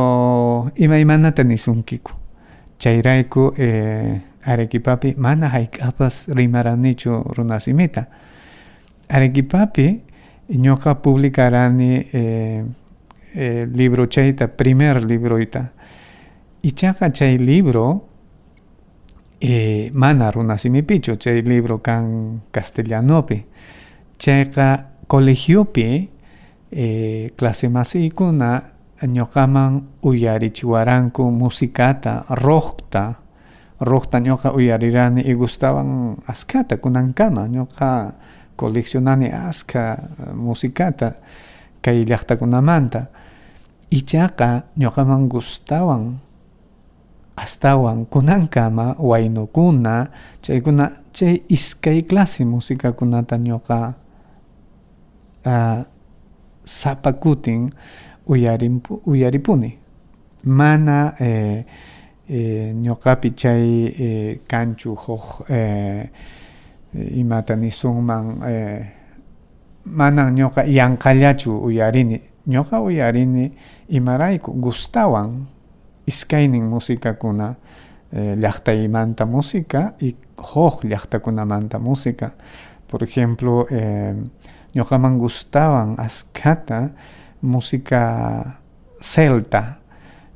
imaymanata 0.76 1.42
nisunkiku 1.42 2.25
chayrayku 2.78 3.54
eh, 3.58 4.20
Arequipapi 4.46 5.14
mana 5.18 5.48
hayk'apas 5.48 6.28
rimaranichu 6.28 7.10
runasimita. 7.36 8.06
Arequipapi 9.08 10.02
ñoqa 10.54 10.94
publicarani 11.02 12.06
eh, 12.12 12.64
eh, 13.34 13.66
libro 13.66 14.06
chayta 14.06 14.46
primer 14.48 15.02
libro 15.02 15.38
ita 15.38 15.72
ichaqa 16.62 17.10
chay 17.10 17.38
libro 17.38 18.06
eh, 19.40 19.90
mana 19.92 20.30
runasimipichu 20.30 21.16
chay 21.16 21.42
libro 21.42 21.78
kan 21.82 22.40
castellanopi. 22.52 23.44
Chayqa 24.18 24.90
colegiopi 25.06 26.08
eh, 26.70 27.30
clase 27.36 27.68
masiykuna 27.68 28.62
ñuqaman 29.02 30.00
uyarichiwaranku 30.02 31.22
musikata 31.30 32.24
rockta 32.30 33.26
rockta 33.80 34.20
ñuqa 34.20 34.52
uyarirani 34.52 35.20
y 35.20 35.34
gustaban 35.34 36.16
askata 36.26 36.76
kunankama. 36.76 37.48
Ñuqa 37.48 38.14
coleccionani 38.56 39.28
aska 39.28 39.98
musikata 40.34 41.20
kay 41.82 42.04
llaqtakunamanta. 42.04 43.06
Ichaqa 43.90 44.64
ñuqaman 44.76 45.28
gustawan 45.28 46.18
astawan 47.36 48.06
kunankama 48.08 48.96
waynukuna 48.98 50.08
chaykuna 50.40 51.04
chay 51.12 51.44
iskay 51.48 52.02
clase 52.08 52.44
musikakunata 52.44 53.36
ñuqa 53.36 53.92
uh, 55.44 55.84
sapakutin 56.64 57.70
uyarimpu, 57.70 58.05
uyaripuni. 58.26 59.78
Mana 60.44 61.14
eh, 61.18 61.64
eh, 62.28 62.72
ñuqapi 62.74 63.30
chay 63.34 63.86
eh, 63.98 64.40
kanchu 64.46 64.94
huk 64.94 65.44
eh, 65.48 66.10
imata 66.94 67.56
nisunman 67.56 68.38
eh, 68.46 68.86
manan 69.84 70.34
ñuqa 70.34 70.64
yanqallachu 70.66 71.50
uyarini. 71.64 72.20
Ñuqa 72.46 72.80
uyarini 72.80 73.52
imarayku 73.88 74.52
gustawan 74.52 75.46
iskaynin 76.06 76.64
musikakuna 76.66 77.56
eh, 78.12 78.34
llaqtaymanta 78.38 79.26
música 79.26 79.94
y 80.00 80.14
huk 80.36 80.84
llaqtakunamanta 80.84 81.78
música. 81.78 82.34
Por 82.86 83.02
ejemplo 83.02 83.66
eh, 83.70 84.14
ñuqaman 84.74 85.18
gustaban 85.18 85.96
askata 85.98 86.90
música 87.46 88.58
celta 89.00 89.78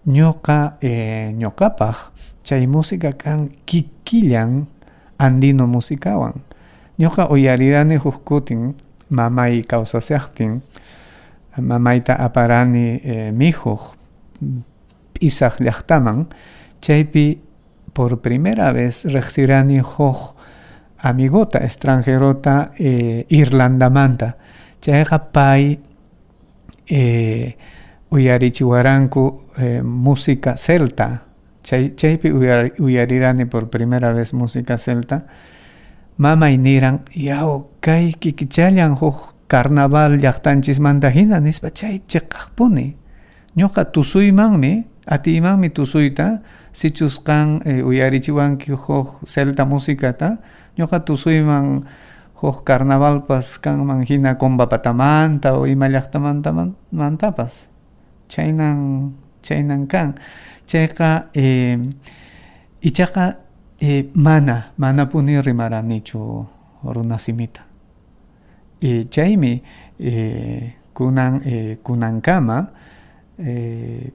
ñuqa 0.06 0.78
eh, 0.80 1.34
ñuqapaq 1.36 1.96
chay 2.42 2.66
música 2.66 3.12
kan 3.12 3.50
kikillan 3.66 4.66
andino 5.18 5.66
musicawan. 5.66 6.40
Ñuqa 6.98 7.28
uyarirani 7.28 7.96
huk 7.96 8.24
kutin 8.24 8.74
mamay 9.10 9.62
kawsasaqtin 9.62 10.62
mamayta 11.60 12.14
aparani 12.14 13.00
eh, 13.04 13.30
mihuq 13.32 13.98
p'isaq 15.12 15.60
llaqtaman 15.60 16.28
chaypi 16.80 17.40
por 17.92 18.20
primera 18.22 18.72
vez 18.72 19.04
riqsirani 19.04 19.80
huk 19.80 20.36
amigota 20.98 21.58
extranjerota 21.58 22.70
eh, 22.78 23.26
irlandamanta. 23.28 24.36
Chayqa 24.80 25.18
pay 25.32 25.89
eh, 26.90 27.56
uyarichiwaranku 28.10 29.42
eh, 29.58 29.82
música 29.82 30.56
celta. 30.56 31.22
Chay, 31.62 31.94
chaypi 31.94 32.32
uyar, 32.32 32.72
uyarirani 32.78 33.44
por 33.46 33.70
primera 33.70 34.12
vez 34.12 34.32
música 34.34 34.76
celta. 34.78 35.26
Mamay 36.18 36.58
niran 36.58 37.00
yaw 37.14 37.64
kay 37.80 38.12
kikichallan 38.12 38.96
huk 39.00 39.34
carnaval 39.48 40.18
llaqtanchismanta 40.20 41.10
hina 41.10 41.40
nispa 41.40 41.70
chay 41.70 42.02
chiqaqpuni 42.06 42.96
ñuqa 43.56 43.84
tusuymanmi 43.92 44.84
atiymanmi 45.06 45.70
tusuyta 45.70 46.38
sichusqan 46.72 47.60
eh, 47.64 47.86
uyarichiwanki 47.86 48.72
huk 48.72 49.24
celta 49.26 49.64
musicata 49.64 50.38
ñuqa 50.78 51.00
tusuyman 51.00 51.84
huk 52.40 52.64
carnavalpas 52.64 53.60
kanman 53.60 54.02
hina 54.08 54.34
Combapatamanta 54.36 55.54
o 55.58 55.66
ima 55.66 55.88
llaqtamantamantapas 55.88 57.68
chaynan 58.28 59.12
chaynan 59.42 59.86
kan. 59.86 60.14
Chayqa 60.70 61.34
eh, 61.34 61.78
ichaqa 62.80 63.42
eh, 63.80 64.06
mana 64.14 64.70
mana 64.78 65.08
puni 65.10 65.40
rimaranichu 65.42 66.46
runasimita 66.84 67.66
eh, 68.80 69.04
chaymi 69.10 69.62
eh, 69.98 70.78
kunan 70.94 71.42
eh, 71.44 71.78
kunankama 71.82 72.70
eh, 73.38 74.12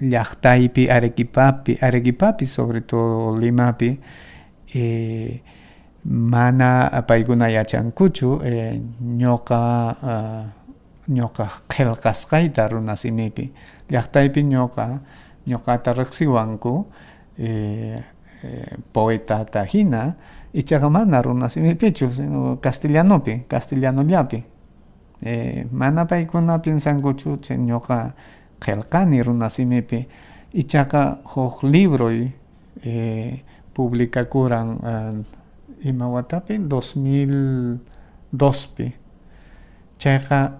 llaqtaypi 0.00 0.88
Arequipapi 0.88 1.78
Arequipapi 1.84 2.46
sobre 2.46 2.80
todo 2.80 3.36
Limapi 3.36 4.00
eh, 4.72 5.42
mana 6.04 7.02
paykuna 7.06 7.48
yachankuchu 7.50 8.40
eh, 8.44 8.80
ñuqa 9.02 9.60
uh, 10.02 10.44
ñuqa 11.08 11.46
qillqasqayta 11.68 12.68
runasimipi 12.68 13.52
llaqtaypi 13.90 14.42
ñuqa 14.44 15.00
ñuqata 15.46 15.92
riqsiwanku 15.92 16.86
eh, 17.38 17.98
eh, 18.42 18.76
poetata 18.92 19.64
hina 19.64 20.14
ichaqa 20.54 20.88
mana 20.90 21.22
runasimipichu 21.22 22.10
sino 22.10 22.56
castellanopi 22.60 23.44
castellanollapi 23.48 24.44
eh, 25.22 25.66
mana 25.72 26.04
paykuna 26.06 26.58
pensankuchu 26.58 27.38
chay 27.42 27.56
ñuqa 27.58 28.14
qillqani 28.60 29.22
runasimipi. 29.22 30.06
Ichaqa 30.52 31.20
huk 31.24 31.62
libroy 31.62 32.28
eh, 32.84 33.42
publicakuran 33.74 34.68
uh, 34.82 35.14
ima 35.84 36.08
watapi 36.08 36.58
2002pi 36.58 38.92
chayqa 39.98 40.52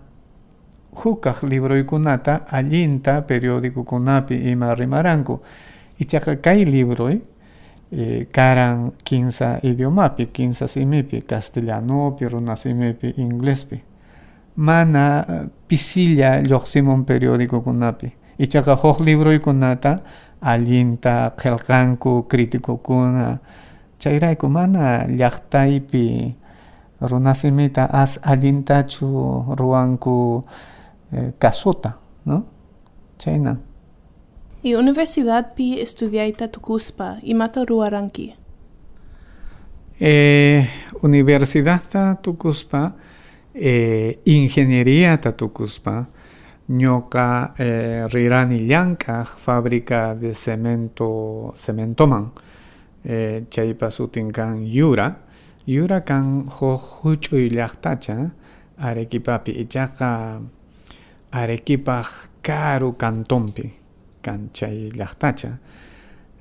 hukaq 0.92 1.42
libruykunata 1.42 2.40
allinta 2.50 3.22
periódicokunapi 3.22 4.50
ima 4.50 4.74
rimaranku 4.74 5.40
ichaqa 6.00 6.36
kay 6.36 6.64
libroy 6.64 7.20
eh, 7.92 8.26
karan 8.32 8.92
kinsa 9.04 9.58
idiomapi 9.62 10.26
kinsa 10.32 10.68
simipi 10.68 11.22
castellanopi 11.22 12.28
runa 12.28 12.56
simipi 12.56 13.14
inglespi. 13.16 13.82
Mana 14.56 15.24
pisilla 15.68 16.42
lluqsimun 16.42 17.04
periódicokunapi 17.04 18.12
ichaqa 18.38 18.76
huk 18.76 19.00
libruykunata 19.00 19.98
allinta 20.40 21.32
qillqanku 21.36 22.26
criticokuna 22.28 23.38
chayrayku 24.00 24.48
mana 24.48 25.06
llaqtaypi 25.06 26.34
runasimita 27.00 27.84
as 27.92 28.18
allintachu 28.22 29.06
ruwanku 29.58 30.42
eh, 31.12 31.32
kasuta 31.38 31.92
no 32.26 32.44
chayna. 33.18 33.56
Y 34.62 34.74
universidad 34.74 35.54
pi 35.54 35.80
estudiaita 35.80 36.48
tukuspa 36.48 37.16
imata 37.22 37.64
ruwaranki. 37.64 38.34
Eh, 40.00 40.68
universidad 41.02 41.80
ta 41.92 42.14
tukuspa 42.22 42.92
eh, 43.54 44.18
ingeniería 44.24 45.20
ta 45.20 45.32
tukuspa 45.32 46.06
ñoqa 46.68 47.54
eh, 47.58 48.06
rirani 48.08 48.66
llank'aq 48.66 49.26
fábrica 49.44 50.14
de 50.14 50.34
cemento 50.34 51.52
cementoman 51.56 52.32
eh, 53.04 53.46
chaypa 53.50 53.90
sutin 53.90 54.32
kan 54.32 54.64
yura 54.66 55.16
yura 55.66 56.00
kan 56.04 56.48
huk 56.48 57.04
huch'uy 57.04 57.48
llaqtacha 57.50 58.30
Arequipapi 58.80 59.60
ichaqa 59.60 60.40
Arequipaq 61.30 62.40
karu 62.42 62.96
cantonpi 62.96 63.68
kan 64.24 64.48
chay 64.52 64.90
llaqtacha 64.90 65.52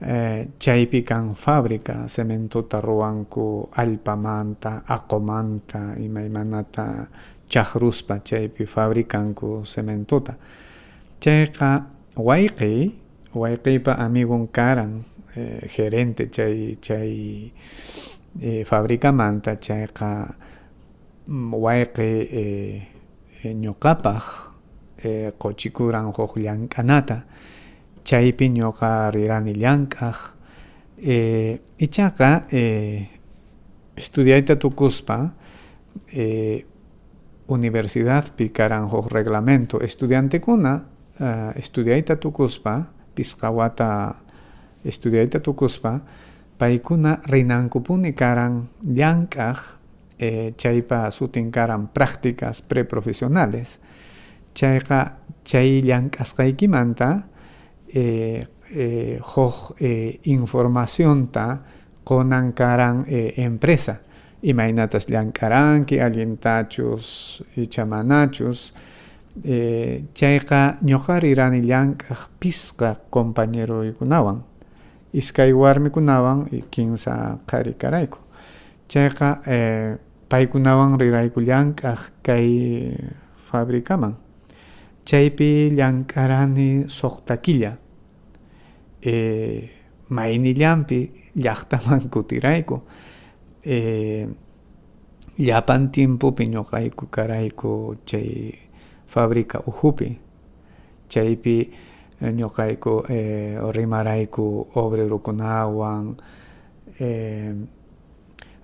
eh, 0.02 0.48
chaypi 0.60 1.04
kan 1.04 1.36
fábrica 1.36 2.08
cementota 2.08 2.80
ruwanku 2.82 3.70
allpamanta 3.76 4.88
aqumanta 4.88 6.00
imaymanata 6.00 7.12
chaqruspa 7.50 8.24
chaypi 8.24 8.64
fabricanku 8.66 9.68
cementota 9.68 10.34
chayqa 11.20 11.86
wayqiy 12.16 12.96
wayqiypa 13.36 14.00
amigun 14.00 14.48
karan 14.48 15.04
eh, 15.36 15.68
gerente 15.68 16.30
chay 16.30 16.78
chay 16.82 17.52
eh, 18.42 18.64
fabricamanta 18.66 19.60
chayqa 19.60 20.36
wayqi 21.52 22.12
eh, 22.32 22.88
eh, 25.04 25.32
qochikuran 25.38 26.12
huk 26.12 26.38
llank'anata 26.38 27.24
chaypi 28.04 28.50
ñuqa 28.50 29.12
rirani 29.12 29.54
llank'aq 29.54 30.18
eh, 31.02 31.60
ichaqa 31.78 32.48
eh, 32.52 33.08
estudiayta 33.96 34.56
tukuspa 34.56 35.34
eh, 36.14 36.66
universidad 37.50 38.30
pi 38.36 38.50
karan 38.50 38.90
huk 38.90 39.12
reglamento 39.12 39.80
estudiante 39.82 40.40
kuna 40.40 40.74
uh, 41.20 41.52
estudiaita 41.58 42.16
tukuspa 42.16 42.84
pisqawata 43.16 44.16
estudiaita 44.86 45.40
tukuspa 45.40 46.00
paikuna 46.60 47.20
rinankupuni 47.32 48.14
karan 48.14 48.68
llank'aj 48.84 49.58
eh, 50.20 50.54
chaypa 50.58 51.12
sutin 51.12 51.52
karan 51.52 51.88
prácticas 51.88 52.62
preprofesionales. 52.62 53.80
Chayqa 54.54 55.12
chay 55.46 55.82
llank'asqaykimanta 55.82 57.10
eh, 57.96 58.44
eh, 58.76 59.20
huk 59.36 59.80
eh, 59.82 60.20
informacionta 60.24 61.60
qonan 62.04 62.54
karan 62.54 63.06
eh, 63.08 63.34
empresa. 63.38 63.96
Imaynatas 64.44 65.08
llank'aranki 65.10 66.00
allintachus 66.00 67.44
ichamanachus 67.58 68.74
eh, 69.44 70.04
chayqa 70.14 70.78
ñuqa 70.84 71.20
rirani 71.20 71.62
llank'aj 71.62 72.28
pisqa 72.40 72.96
compañeroykunawan 73.10 74.44
iskay 75.14 75.54
warmikunawan 75.54 76.48
kinsa 76.70 77.40
qhari 77.48 77.74
karayku. 77.74 78.18
Chayqa 78.90 79.42
eh, 79.46 79.98
paykunawan 80.30 80.98
rirayku 81.00 81.42
llank'aj 81.42 82.24
kay 82.24 82.48
fabricaman 83.50 84.16
chaypi 85.10 85.72
llank'arani 85.74 86.86
suqta 86.88 87.38
killa 87.42 87.72
eh, 89.02 89.70
maynillanpi 90.10 91.00
llaqtaman 91.36 92.10
kutirayku. 92.14 92.78
Eh, 93.66 94.28
llapan 95.38 95.90
tiempopi 95.92 96.46
ñuqayku 96.54 97.10
karayku 97.10 97.96
chay 98.06 98.54
fábrica 99.08 99.60
ujupi. 99.66 100.18
Chaypi 101.10 101.56
ñuqayku 102.22 103.08
eh, 103.10 103.56
rimarayku 103.72 104.68
obrerukunawan 104.76 106.20
eh, 107.00 107.56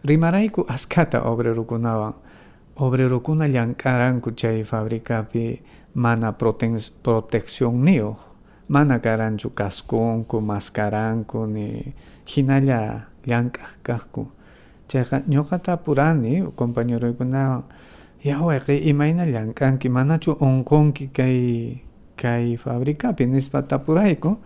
rimarayku 0.03 0.67
askata 0.67 1.23
obrerukunawan 1.23 2.13
obrerukuna 2.75 3.47
llank'aranku 3.47 4.35
chay 4.35 4.67
fabricapi 4.67 5.63
mana 5.95 6.35
protección 6.35 7.87
niyuq 7.87 8.19
mana 8.67 8.99
karanchu 8.99 9.55
kaskunku 9.55 10.43
mascaranku 10.43 11.47
ni 11.47 11.95
hinalla 12.27 13.07
llank'aj 13.23 13.79
kaqku 13.79 14.27
chayqa 14.91 15.23
ñuqata 15.31 15.79
apurani 15.79 16.43
compañeroykunawan 16.51 17.63
yawayqa 18.19 18.73
imayna 18.73 19.23
llank'anki 19.23 19.87
manachu 19.87 20.35
unqunki 20.35 21.13
kay 21.15 21.37
kay 22.15 22.57
fabricapi 22.57 23.27
nispa 23.27 23.61
tapurayku 23.67 24.39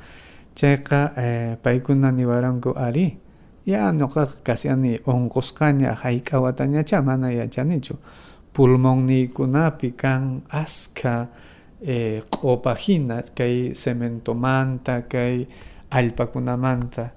chayqa 0.56 1.02
eh, 1.18 1.52
paykuna 1.62 2.12
niwaranku 2.12 2.76
ari. 2.76 3.18
Ya 3.66 3.92
ñuqaqa 3.94 4.42
kasiani 4.44 4.98
unqusqaña 5.06 5.94
hayk'awatañacha 6.02 7.06
mana 7.06 7.30
yachanichu 7.30 7.96
pulmon 8.54 9.06
niykunapi 9.06 9.94
kan 9.94 10.42
aska 10.50 11.30
eh, 11.86 12.26
q'upa 12.26 12.74
hina 12.76 13.22
kay 13.36 13.72
cementomanta 13.78 15.06
kay 15.06 15.46
allpakunamanta 15.94 17.14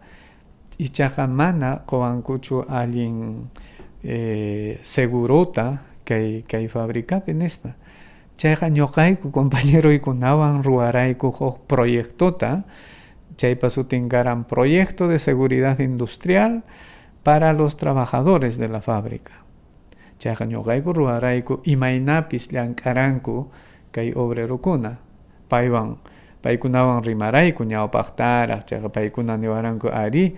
ichaqa 0.78 1.26
mana 1.26 1.82
qowankuchu 1.88 2.68
allin 2.68 3.48
eh, 4.04 4.78
segurota 4.82 5.78
kay 6.04 6.44
kay 6.44 6.68
fabricapi 6.68 7.32
nispa 7.32 7.74
chayqa 8.42 8.74
ñuqayku 8.74 9.30
compañeroykunawan 9.30 10.66
ruwarayku 10.66 11.30
huk 11.30 11.62
proyectota 11.70 12.66
chaypa 13.38 13.70
sutin 13.70 14.10
karan 14.10 14.50
proyecto 14.50 15.06
de 15.06 15.22
seguridad 15.22 15.78
industrial 15.78 16.66
para 17.22 17.54
los 17.54 17.78
trabajadores 17.78 18.58
de 18.58 18.66
la 18.66 18.82
fábrica. 18.82 19.46
Chayqa 20.18 20.50
ñuqayku 20.50 20.90
ruwarayku 20.90 21.62
imaynapis 21.62 22.50
llank'aranku 22.50 23.46
kay 23.94 24.10
obrerukuna 24.10 24.98
paywan 25.46 26.02
paykunawan 26.42 27.06
rimarayku 27.06 27.62
ñawpaqtaraq 27.62 28.66
chayqa 28.66 28.90
paykuna 28.90 29.38
niwaranku 29.38 29.86
ari 29.86 30.34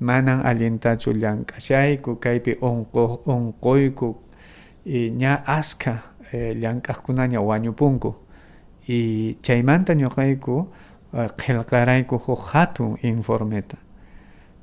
manan 0.00 0.40
allintachu 0.40 1.12
llank'ashayku 1.12 2.16
kaypi 2.16 2.56
unqu 2.64 3.28
unquyku 3.28 4.16
y 4.88 5.12
ña 5.12 5.44
aska 5.46 5.92
eh, 5.92 6.11
llank'aqkunaña 6.32 7.40
wañupunku. 7.40 8.14
Y 8.88 9.36
chaymanta 9.42 9.94
ñuqayku 9.94 10.54
uh, 11.12 11.28
qillqarayku 11.36 12.18
huk 12.18 12.40
hatun 12.52 12.96
informeta. 13.02 13.76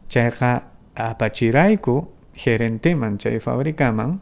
Chayqa 0.10 0.64
apachirayku 0.96 2.08
gerenteman 2.34 3.18
chay 3.18 3.40
fabricaman 3.40 4.20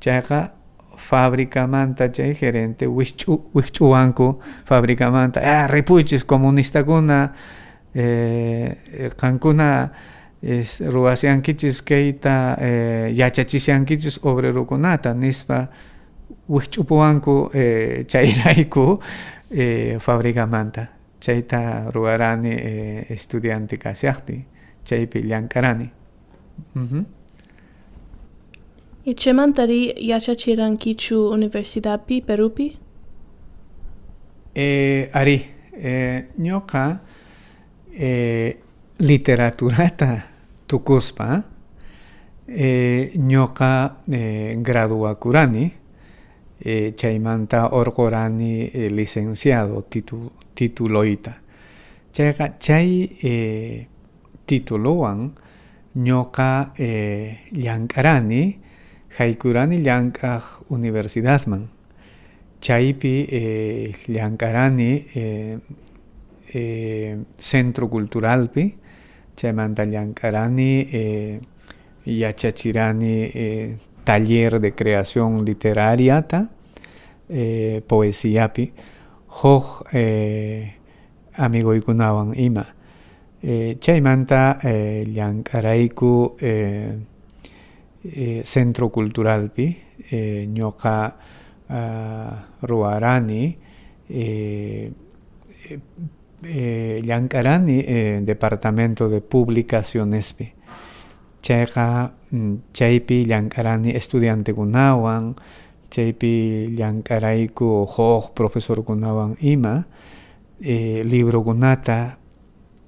chayqa 0.00 0.52
fabricamanta 0.96 2.08
chay 2.12 2.34
gerente 2.34 2.86
wikch'u 2.86 3.50
wikch'uwanku 3.54 4.40
fabricamanta 4.64 5.40
ah 5.40 5.66
ripuychis 5.66 6.24
comunistakuna 6.24 7.32
eh, 7.94 9.10
qankuna 9.16 9.90
es 10.42 10.80
ruwasyankichis 10.80 11.82
kayta 11.82 12.56
eh, 12.60 13.12
yachachisyankichis 13.16 14.20
obrerukunata 14.22 15.14
nispa 15.14 15.68
wikch'upuwanku 16.48 17.50
eh, 17.54 18.04
chayrayku 18.06 19.00
eh, 19.50 19.98
fabricamanta 20.00 20.86
chayta 21.20 21.90
ruwarani 21.90 22.50
eh, 22.50 23.10
estudiante 23.10 23.76
kashaqti 23.76 24.44
chaypi 24.84 25.22
llank'arani 25.22 25.90
uh 26.76 26.82
-huh. 26.82 27.04
¿Y 29.06 29.14
chemantari 29.14 29.92
yachachirankichu 30.08 31.28
universidadpi 31.28 32.22
Perupi? 32.22 32.78
Eh, 34.54 35.10
ari, 35.12 35.44
eh, 35.76 36.24
ñuqa 36.38 37.00
eh, 37.92 38.56
literaturata 38.98 40.24
tukuspa 40.66 41.42
eh, 42.48 43.12
ñuqa 43.18 43.96
eh, 44.10 44.54
graduakurani 44.62 45.72
eh, 46.60 46.92
chaymanta 46.96 47.74
orqurani 47.74 48.70
eh, 48.72 48.90
licenciado 48.90 49.82
titu, 49.88 50.30
tituloita 50.54 51.40
chay 52.12 53.10
eh, 53.22 53.86
titulowan 54.46 55.32
ñuqa 55.96 56.72
eh, 56.76 57.38
llank'arani 57.52 58.58
haykurani 59.18 59.78
llank'aj 59.78 60.42
universidadman. 60.70 61.68
Chaypi 62.60 63.26
eh, 63.30 63.92
eh, 65.14 65.58
eh, 66.52 67.18
centro 67.36 67.88
culturalpi. 67.88 68.74
Chaymanta 69.36 69.84
llank'arani 69.84 70.88
eh, 70.92 71.40
yachachirani 72.04 73.30
eh, 73.34 73.76
taller 74.04 74.60
de 74.60 74.74
creación 74.74 75.44
literariata 75.44 76.50
eh, 77.28 77.82
poesiapi 77.86 78.72
huk 79.42 79.88
eh, 79.92 80.74
amigoykunawan 81.34 82.38
ima. 82.38 82.66
Eh, 83.42 83.76
chaymanta 83.80 84.58
eh, 84.62 85.04
eh, 86.40 86.96
eh, 88.04 88.42
centro 88.44 88.88
culturalpi 88.90 89.76
eh, 90.10 90.46
ñuqa 90.48 91.16
uh, 91.68 92.66
ruwarani 92.66 93.56
eh, 94.08 94.92
eh, 95.68 95.80
eh, 97.86 98.20
departamento 98.22 99.08
de 99.08 99.20
publicacionespi 99.20 100.53
chayqa 101.44 102.08
chaypi 102.72 103.28
llank'arani 103.28 103.92
estudiantekunawan 103.92 105.36
chaypi 105.92 106.34
llank'arayku 106.72 107.84
huk 107.84 108.32
profesorkunawan 108.34 109.36
ima 109.44 109.84
eh, 110.64 111.04
librokunata 111.04 112.16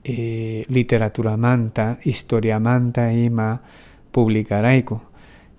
eh, 0.03 0.65
literaturamanta 0.73 2.01
historiamanta 2.01 3.13
ima 3.13 3.61
publicarayku 4.09 4.97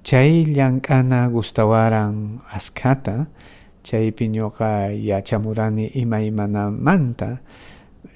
chay 0.04 0.50
llank'ana 0.50 1.30
gustawaran 1.30 2.42
askata 2.50 3.30
chaypi 3.86 4.26
ñuqa 4.34 4.90
yachamurani 4.92 5.86
ima 6.02 6.18
imanamanta 6.20 7.40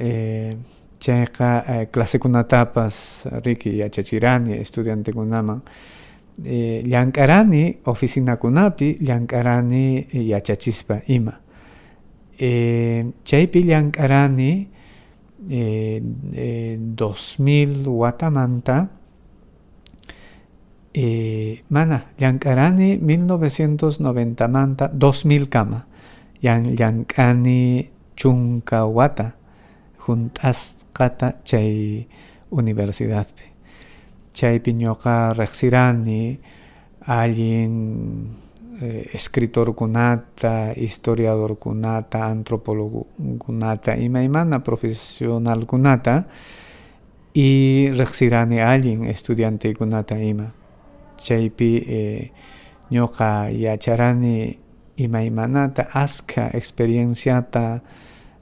eh, 0.02 0.58
chayqa 1.02 1.66
eh, 1.68 1.86
clasekunatapas 1.90 3.26
riki 3.42 3.82
yachachirani 3.82 4.54
estudiantekunaman 4.62 5.62
eh, 6.46 6.86
llank'arani 6.86 7.82
oficinakunapi 7.90 9.02
llank'arani 9.02 10.08
yachachispa 10.14 11.02
ima. 11.10 11.34
Eh, 12.38 13.06
chaypi 13.26 13.66
llank'arani 13.66 14.52
eh, 15.50 15.98
eh, 16.38 16.78
2000 16.78 17.90
watamanta 17.90 18.78
eh, 20.94 21.66
mana 21.74 21.98
llank'arani 22.22 23.02
1990 23.02 24.48
manta 24.48 24.86
2000 24.94 25.50
kama. 25.50 25.82
Yan 26.42 26.74
llank'ani 26.78 27.90
chunka 28.18 28.86
wata 28.86 29.41
junt'asqata 30.12 31.40
chay 31.48 32.04
universidadpi 32.52 33.52
chaypi 34.34 34.74
ñuqa 34.74 35.34
riqsirani 35.34 36.40
allin 37.08 37.74
eh, 38.82 39.10
escritorkunata 39.14 40.74
historiadorkunata 40.76 42.26
antropologkunata 42.26 43.96
imaymana 43.98 44.64
profesionalkunata 44.64 46.28
y 47.34 47.92
riqsirani 47.92 48.60
allin 48.60 49.06
estudiantekunata 49.06 50.20
ima. 50.20 50.52
Chaypi 51.18 51.72
eh, 51.88 52.32
ñuqa 52.92 53.52
yacharani 53.52 54.58
imaymanata 54.98 55.88
aska 55.94 56.50
experienciata 56.54 57.82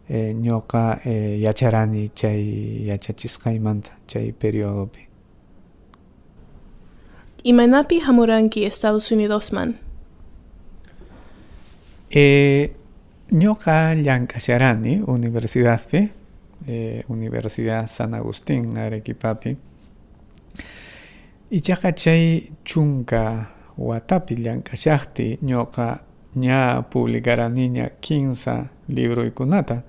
eh, 0.09 0.33
ñuqa 0.33 1.01
eh, 1.05 1.39
yacharani 1.39 2.11
chay 2.15 2.85
yachachisqaymanta 2.87 3.91
chay 4.07 4.31
periodopi 4.31 5.09
Imanapi 7.43 7.99
hamuranki 8.01 8.65
Estados 8.65 9.11
Unidos 9.11 9.53
man. 9.53 9.77
Eh, 12.11 12.73
ñuqa 13.31 13.95
llank'asharani 13.95 15.03
universidadpi 15.07 16.09
eh, 16.67 17.03
Universidad 17.07 17.87
San 17.87 18.13
Agustín 18.13 18.75
Arequipapi. 18.77 19.57
Ichaqa 21.51 21.93
chay 21.95 22.51
chunka 22.65 23.47
watapi 23.77 24.35
llank'ashaqti 24.35 25.39
ñuqa 25.41 26.01
ña 26.35 26.81
publicaraniña 26.89 27.89
15 28.01 28.69
libruykunata 28.89 29.83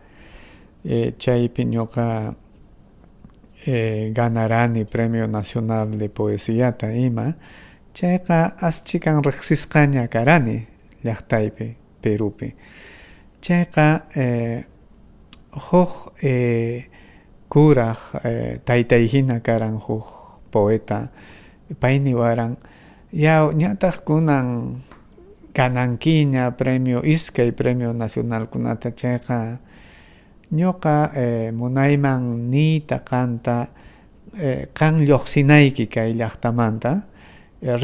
eh, 0.85 1.15
chaypi 1.19 1.65
ñuqa 1.65 2.35
eh, 3.67 4.13
Premio 4.91 5.27
Nacional 5.27 5.99
de 5.99 6.09
Poesiyata 6.09 6.93
ima 6.95 7.37
chayqa 7.95 8.57
aschikan 8.61 9.23
riqsisqaña 9.23 10.09
karani 10.09 10.67
llaqtaypi 11.05 11.77
Perupi. 12.01 12.55
Chayqa 13.41 14.07
eh, 14.15 14.65
eh, 16.23 16.85
kuraq 17.49 17.99
eh, 18.25 19.41
karan 19.43 19.77
huk 19.81 20.07
poeta 20.51 21.09
payni 21.81 22.15
waran. 22.15 22.57
Yaw 23.13 23.53
ñataq 23.53 24.05
kunan 24.07 24.81
ganankiña 25.53 26.57
premio 26.57 27.03
iskay 27.03 27.51
premio 27.53 27.93
nacional 27.93 28.49
kunata 28.49 28.95
chayqa 28.95 29.59
ñuqa 30.53 31.11
eh, 31.15 31.51
munayman 31.53 32.51
niyta 32.51 32.99
kanta 33.07 33.69
eh, 34.39 34.69
kan 34.75 34.99
lluqsinayki 35.07 35.87
kay 35.87 36.15
llaqtamanta 36.19 36.93
eh, 37.63 37.77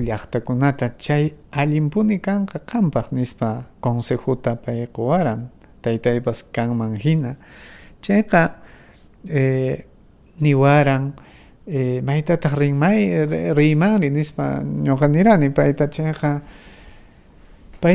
llaqtakunata 0.00 0.96
chay 0.98 1.32
allimpuni 1.52 2.20
kanqa 2.20 2.58
nispa 3.12 3.64
consejuta 3.80 4.56
pay 4.56 4.86
quwaran 4.92 5.48
taytaypas 5.82 6.44
kanman 6.52 6.96
hina 7.00 7.36
chayqa 8.04 8.42
eh, 9.28 9.84
niwaran 10.40 11.12
eh, 11.66 12.00
maytataq 12.04 12.52
rinmay 12.60 12.98
nispa 14.10 14.60
ñuqa 14.60 15.08
nirani 15.08 15.48
payta 15.48 15.88
chayqa 15.88 16.42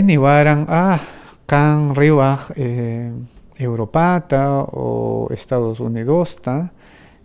niwaran 0.02 0.66
ah 0.70 0.98
kan 1.46 1.94
riwaq 1.94 2.42
eh, 2.58 3.10
Europata 3.60 4.64
o 4.64 5.28
Estados 5.32 5.80
Unidosta 5.80 6.72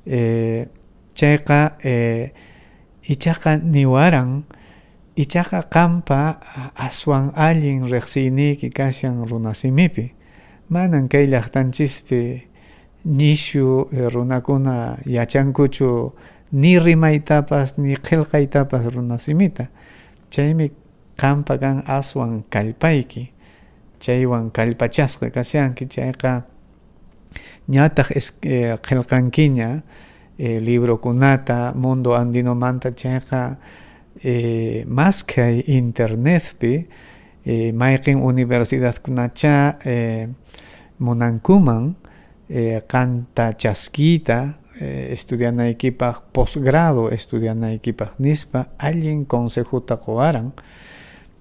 eh, 0.04 0.68
chayqa 1.14 1.78
eh, 1.82 2.32
niwaran 3.62 4.44
ichaqa 5.16 5.62
qampa 5.70 6.40
aswan 6.74 7.32
allin 7.36 7.86
riqsiniki 7.88 8.70
kashan 8.70 9.24
runasimipi. 9.28 10.12
Manan 10.68 11.08
kay 11.08 11.26
llaqtanchispi 11.30 12.42
nishu 13.04 13.88
eh, 13.92 14.10
runakuna 14.10 14.98
yachankuchu 15.06 16.12
ni 16.52 16.78
rimaytapas 16.78 17.78
ni 17.78 17.94
qillqaytapas 17.96 18.90
runasimita. 18.94 19.68
Chaymi 20.30 20.70
qampa 21.16 21.58
kan 21.58 21.84
aswan 21.86 22.42
kallpayki 22.50 23.33
chaywan 24.04 24.50
kallpachasqa 24.56 25.26
kashanki 25.36 25.84
chayqa 25.94 26.32
ñataq 27.74 28.08
eh, 28.42 28.76
qillqankiña 28.86 29.70
eh, 30.38 30.60
mundo 31.74 32.10
andinomanta 32.14 32.90
chayqa 32.92 33.56
eh, 34.22 34.84
mas 34.86 35.22
kay 35.24 35.64
internetpi 35.66 36.86
eh, 37.46 37.72
mayqin 37.72 38.20
universidadkunacha 38.20 39.78
eh, 39.84 40.28
munankuman 40.98 41.94
eh, 42.48 42.82
qanta 42.86 43.52
chaskita 43.56 44.58
eh, 44.80 45.12
estudianaykipaq 45.16 46.16
posgrado 46.32 47.08
estudianaykipaq 47.10 48.18
nispa 48.18 48.66
allin 48.78 49.24
consejuta 49.24 49.96
quwaran 49.96 50.52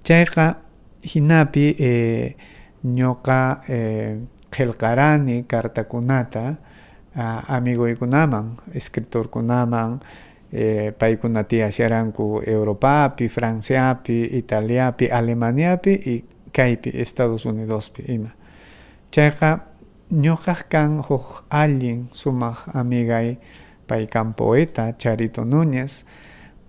chayqa 0.04 0.56
hinapi 1.04 1.76
eh, 1.80 2.36
ñuqa 2.84 3.62
eh, 3.70 4.20
qillqarani 4.54 5.44
cartakunata 5.48 6.56
uh, 7.16 7.56
amiguykunaman 7.56 8.58
escritorkunaman 8.76 10.00
eh, 10.54 10.94
paykuna 10.94 11.44
tiyasharanku 11.44 12.42
Europapi, 12.46 13.30
Franciapi, 13.30 14.38
Italiapi, 14.38 15.10
Alemaniapi 15.12 15.94
y 16.06 16.26
kaypi 16.52 16.92
Estados 16.94 17.46
Unidospi 17.46 18.04
ima. 18.08 18.36
Chayqa 19.12 19.66
ñuqaq 20.12 20.70
kan 20.70 21.02
huk 21.02 21.46
allin 21.50 22.10
sumaq 22.14 22.70
amigay 22.74 23.38
pay 23.88 24.06
kan 24.08 24.34
poeta 24.34 24.94
Charito 24.98 25.42
Núñez 25.46 26.06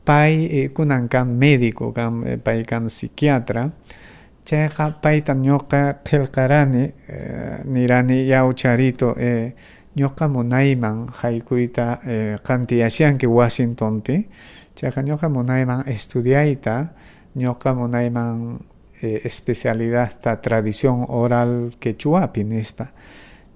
pay 0.05 0.49
eh, 0.49 0.69
kunan 0.73 1.09
kan 1.09 1.37
médico 1.37 1.93
kan 1.93 2.25
eh, 2.25 2.41
pay 2.41 2.65
kan 2.65 2.89
psiquiatra 2.89 3.73
chayqa 4.45 5.01
payta 5.03 5.35
ñuqa 5.35 6.01
qillqarani 6.05 6.85
eh, 7.09 7.59
nirani 7.65 8.27
yaw 8.27 8.53
charito 8.53 9.15
eh, 9.19 9.55
ñuqa 9.97 10.29
munayman 10.29 11.09
haykuyta 11.23 12.01
eh, 12.07 12.37
qantiyashanki 12.47 13.27
Washingtonpi. 13.27 14.29
Chayqa 14.75 15.03
ñuqa 15.03 15.29
munayman 15.29 15.85
estudiayta 15.87 16.93
ñuqa 17.37 17.75
munayman 17.75 18.59
especialidadta 19.01 20.41
tradición 20.41 21.05
oral 21.09 21.73
quechuapi 21.81 22.45
nispa. 22.45 22.93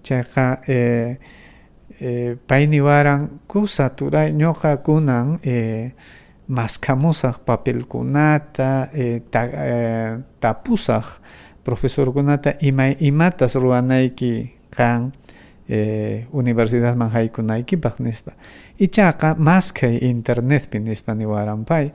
Chayqa 0.02 0.60
eh, 0.66 1.18
eh, 2.00 2.36
pay 2.46 2.66
niwaran 2.66 3.40
kusa 3.46 3.90
turay 3.96 4.32
ñuqa 4.32 4.76
kunan 4.82 5.40
maskamusaq 6.48 7.38
papelkunata 7.44 8.88
eh, 8.92 9.22
ta, 9.30 9.44
eh, 9.44 10.18
tapusaq 10.40 11.04
profesorkunata 11.64 12.52
imay 12.60 12.96
imatas 13.00 13.54
ruwanayki 13.54 14.56
kan 14.70 15.12
eh, 15.68 16.26
universidadman 16.32 17.10
haykunaykipaq 17.10 18.00
nispa 18.00 18.32
ichaqa 18.80 19.34
mas 19.38 19.72
kay 19.72 19.98
internetpi 20.00 20.78
nispa 20.80 21.14
niwaran 21.14 21.64
pay 21.64 21.92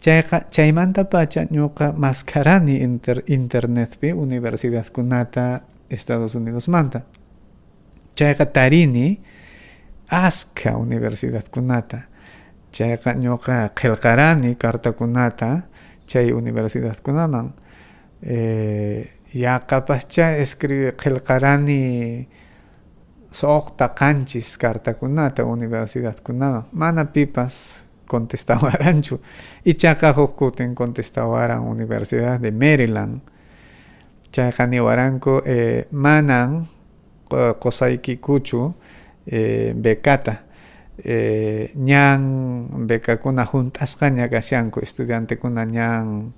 chayqa 0.00 0.40
chaymanta 0.50 1.04
pacha 1.04 1.44
ñuqa 1.50 1.92
maskarani 1.96 2.76
inter, 2.82 3.22
internetpi 3.26 4.12
universidadkunata 4.12 5.60
Estados 5.90 6.34
Unidos 6.34 6.68
manta. 6.68 7.00
Chayqa 8.16 8.46
tarini 8.46 9.20
aska 10.10 10.76
universidadkunata 10.76 11.98
chayqa 12.72 13.14
ñuqa 13.14 13.70
qillqarani 13.74 14.56
cartakunata 14.56 15.62
chay 16.06 16.32
universidadkunaman 16.32 17.52
eh, 18.22 19.10
yaqapascha 19.34 20.36
escribe 20.36 20.92
qillqarani 20.96 22.28
suqta 23.30 23.88
qanchis 23.94 24.56
cartakunata 24.58 25.44
universidadkunaman 25.44 26.64
mana 26.72 27.04
pipas 27.04 27.86
contestawaranchu 28.06 29.18
ichaqa 29.64 30.12
huk 30.12 30.36
kutin 30.36 30.74
contestawaran 30.74 31.60
Universidad 31.60 32.40
de 32.40 32.50
Maryland. 32.52 33.20
Chayqa 34.32 34.66
niwaranku 34.66 35.42
eh, 35.44 35.86
manan 35.90 36.66
qusaykikuchu 37.60 38.74
eh, 39.26 39.74
becata 39.74 40.45
eh, 41.04 41.72
ñan 41.76 42.86
becakuna 42.86 43.44
juntasqaña 43.44 44.28
kashanku 44.28 44.80
estudiantekuna 44.80 45.64
ñan 45.64 46.32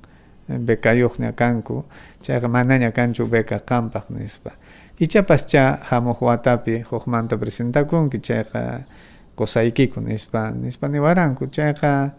becayuqña 0.48 1.32
kanku 1.36 1.84
chayqa 2.22 2.48
manaña 2.48 2.90
kanchu 2.92 3.26
beca 3.28 3.60
qampaq 3.60 4.08
nispa. 4.10 4.52
Ichapascha 4.98 5.78
hamuq 5.90 6.22
watapi 6.22 6.82
hukmanta 6.90 7.36
presentakunki 7.36 8.18
chayqa 8.18 8.82
qusaykiku 9.36 10.00
nispa 10.00 10.50
nispa 10.50 10.88
niwaranku 10.88 11.46
chayqa 11.52 12.10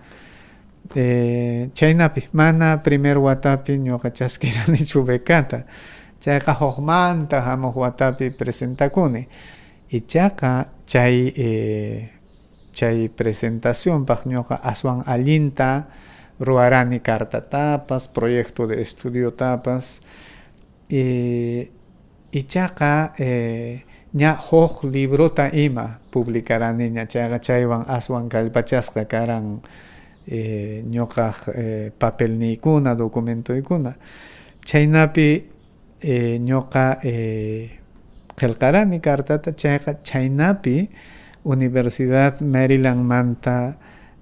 eh, 0.96 1.70
chaynapi 1.74 2.30
mana 2.34 2.78
primer 2.84 3.18
watapi 3.18 3.78
ñuqa 3.82 4.12
chaskiranichu 4.14 5.04
becata 5.10 5.64
chayqa 6.22 6.54
hukmanta 6.54 7.42
hamuq 7.42 7.76
watapi 7.76 8.30
presentakuni. 8.32 9.28
Ichaqa 9.90 10.70
chay 10.86 11.34
eh, 11.36 12.19
chay 12.80 13.10
presentacionpaq 13.20 14.22
ñuqa 14.32 14.56
aswan 14.72 15.00
allinta 15.14 15.70
ruarani 16.48 17.00
cartatapas 17.10 18.08
proyecto 18.08 18.62
de 18.70 18.76
estudio 18.86 19.28
tapas 19.42 19.86
eh, 21.00 21.72
ichaqa 22.32 23.14
eh, 23.20 23.84
ña 24.14 24.32
huk 24.46 24.84
librota 24.94 25.46
ima 25.54 26.00
publicarani 26.12 26.90
ña 26.96 27.06
chayqa 27.12 27.40
chaywan 27.46 27.84
aswan 27.98 28.30
kallpachasqa 28.34 29.06
karan 29.14 29.62
eh, 30.28 30.82
ñuqaq 30.94 31.38
eh, 31.54 31.92
papelniykuna 32.00 32.96
documentoykuna 32.96 33.92
chaynapi 34.66 35.30
eh, 36.02 36.38
ñuqa 36.48 37.00
eh, 37.04 37.78
qillqarani 38.40 38.98
cartata 39.04 39.52
chayqa 39.62 39.92
chaynapi 40.08 40.78
Universidad 41.44 42.42
Maryland 42.42 43.04
manta 43.04 43.78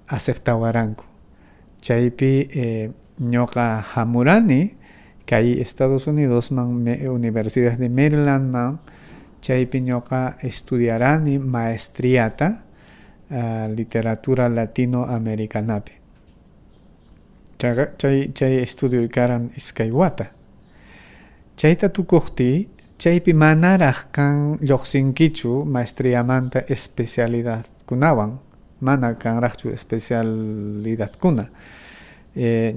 aceptawaranku 0.08 1.04
chaypi 1.80 2.48
eh, 2.52 2.90
hamurani 3.94 4.74
kay 5.26 5.60
Estados 5.60 6.06
Unidos 6.06 6.50
man 6.52 6.86
Universidad 7.08 7.76
de 7.78 7.88
Maryland 7.88 8.50
man 8.50 8.78
chaypi 9.40 9.80
ñuqa 9.80 10.36
estudiarani 10.42 11.38
maestriata 11.38 12.62
uh, 13.30 13.68
literatura 13.74 14.48
latinoamericanapi 14.48 15.92
chay, 17.58 18.32
chay, 18.32 18.62
estudio 18.62 19.08
karan 19.10 19.50
iskay 19.56 19.90
wata 19.90 20.30
chayta 21.56 21.88
tukuqti 21.88 22.68
chaypi 22.98 23.32
manaraq 23.34 24.10
kan 24.12 24.58
lluqsinkichu 24.60 25.64
maestriamanta 25.64 26.60
especialidad 26.68 27.64
kunawan 27.86 28.38
mana 28.80 29.14
kanraqchu 29.14 29.68
especialidad 29.68 31.16
kuna. 31.20 31.46
Eh, 32.36 32.74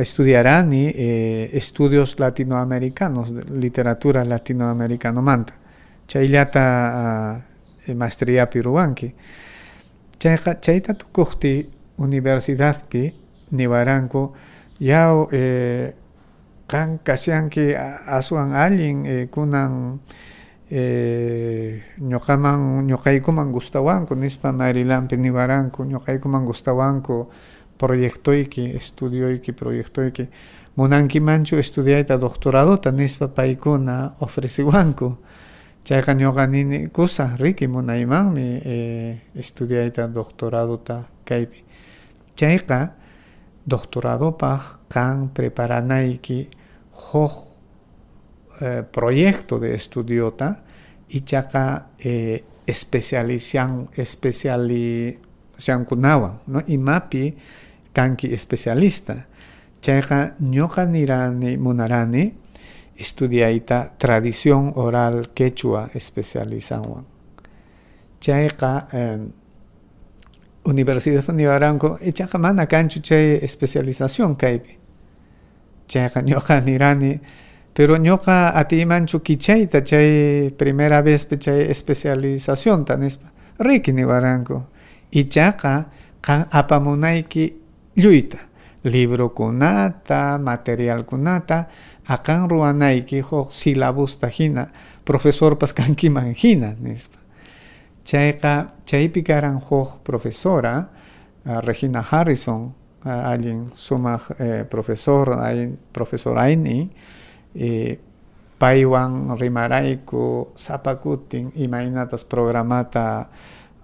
estudiarani 0.00 0.92
eh, 0.94 1.50
estudios 1.52 2.18
latinoamericanos 2.18 3.34
literatura 3.50 4.24
latinoamericano 4.24 5.22
manta 5.22 5.52
chayllata 6.06 7.42
uh, 7.88 7.94
maestriapi 7.94 8.62
ruwanki 8.62 9.14
chayqa 10.18 10.54
chayta 10.60 10.94
tukuqti 10.94 11.68
universidadpi 11.98 13.12
niwaranku 13.52 14.22
yaw 14.80 15.28
eh, 15.32 15.92
kan 16.72 16.96
kasyanki 17.04 17.76
aswan 18.08 18.56
allin 18.56 19.04
eh, 19.04 19.28
kunan 19.28 20.00
eh, 20.72 21.84
ñuqaman 22.00 22.88
ñuqaykuman 22.88 23.52
gustawanku 23.52 24.16
nispa 24.16 24.56
Marylandpi 24.56 25.20
niwaranku 25.20 25.84
ñuqaykuman 25.84 26.48
gustawanku 26.48 27.28
proyectoyki 27.76 28.72
estudioyki 28.80 29.52
proyectoyki 29.52 30.24
munankimanchu 30.80 31.60
estudiayta 31.60 32.16
doctoradota 32.16 32.88
nispa 32.90 33.28
paykuna 33.28 34.16
ofreciwanku 34.24 35.12
chayqa 35.84 36.16
ñuqa 36.16 36.46
nini 36.48 36.88
kusa 36.88 37.36
riki 37.36 37.68
munaymanmi 37.68 38.48
eh, 38.64 39.12
estudiayta 39.36 40.08
doctoradota 40.08 41.04
kaypi 41.28 41.60
chayqa 42.32 42.96
doctoradopaq 43.68 44.88
kan 44.88 45.28
preparanayki 45.36 46.61
huk 47.12 47.32
eh, 48.60 48.82
proyecto 48.90 49.58
de 49.58 49.74
estudiota 49.74 50.62
ichaqa 51.08 51.86
eh, 51.98 52.44
especialización 52.66 53.88
especializacionkunawan 53.96 56.40
no 56.46 56.62
imapi 56.66 57.34
kanki 57.92 58.32
especialista. 58.32 59.26
Chayqa 59.82 60.36
ñuqa 60.40 60.86
nirani 60.86 61.56
munarani 61.58 62.34
estudiayta 62.96 63.92
tradición 63.98 64.72
oral 64.76 65.28
quechua 65.34 65.90
especializawan. 65.94 67.04
Chayqa 68.20 68.88
eh, 68.92 69.18
Universidad 70.64 71.28
Nibaranco 71.34 71.98
ichaqa 72.00 72.38
mana 72.38 72.66
kanchu 72.66 73.00
chay 73.00 73.38
especialización 73.42 74.36
kaypi 74.36 74.81
chayqa 75.92 76.20
ñuqa 76.28 76.60
nirani 76.60 77.20
pero 77.74 77.96
ñuqa 77.96 78.56
atimanchu 78.60 79.20
kichayta 79.26 79.82
chay 79.84 80.50
primera 80.56 81.02
vez 81.02 81.28
chay 81.44 81.60
especialización 81.74 82.84
ta 82.84 82.96
nispa 82.96 83.28
riki 83.58 83.92
niwaranku 83.92 84.56
ichaqa 85.10 85.74
kan 86.20 86.46
apamunayki 86.50 87.44
lluyta 87.96 88.38
librokunata 88.84 90.38
materialkunata 90.38 91.58
akan 92.08 92.50
ruwanayki 92.50 93.20
huk 93.20 93.52
silabusta 93.52 94.28
hina 94.28 94.66
profesorpas 95.04 95.72
kankiman 95.72 96.34
hina 96.42 96.74
nispa 96.80 97.18
chayqa 98.04 98.66
chaypi 98.84 99.22
karan 99.22 99.60
huk 99.60 100.02
profesora 100.04 100.88
uh, 101.46 101.60
Regina 101.62 102.02
Harrison 102.02 102.74
uh, 103.04 103.30
allin 103.32 103.70
sumaq 103.74 104.22
eh, 104.40 104.64
profesor 104.68 105.32
allin 105.38 105.76
profesor 105.92 106.36
ayni 106.38 106.90
eh, 107.54 107.98
paywan 108.58 109.36
rimarayku 109.38 110.54
sapakutin 110.54 111.50
imaynatas 111.58 112.24
programata 112.24 113.26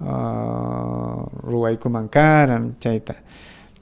uh, 0.00 1.22
ruwaykuman 1.42 2.07
karan 2.09 2.78
chayta 2.78 3.14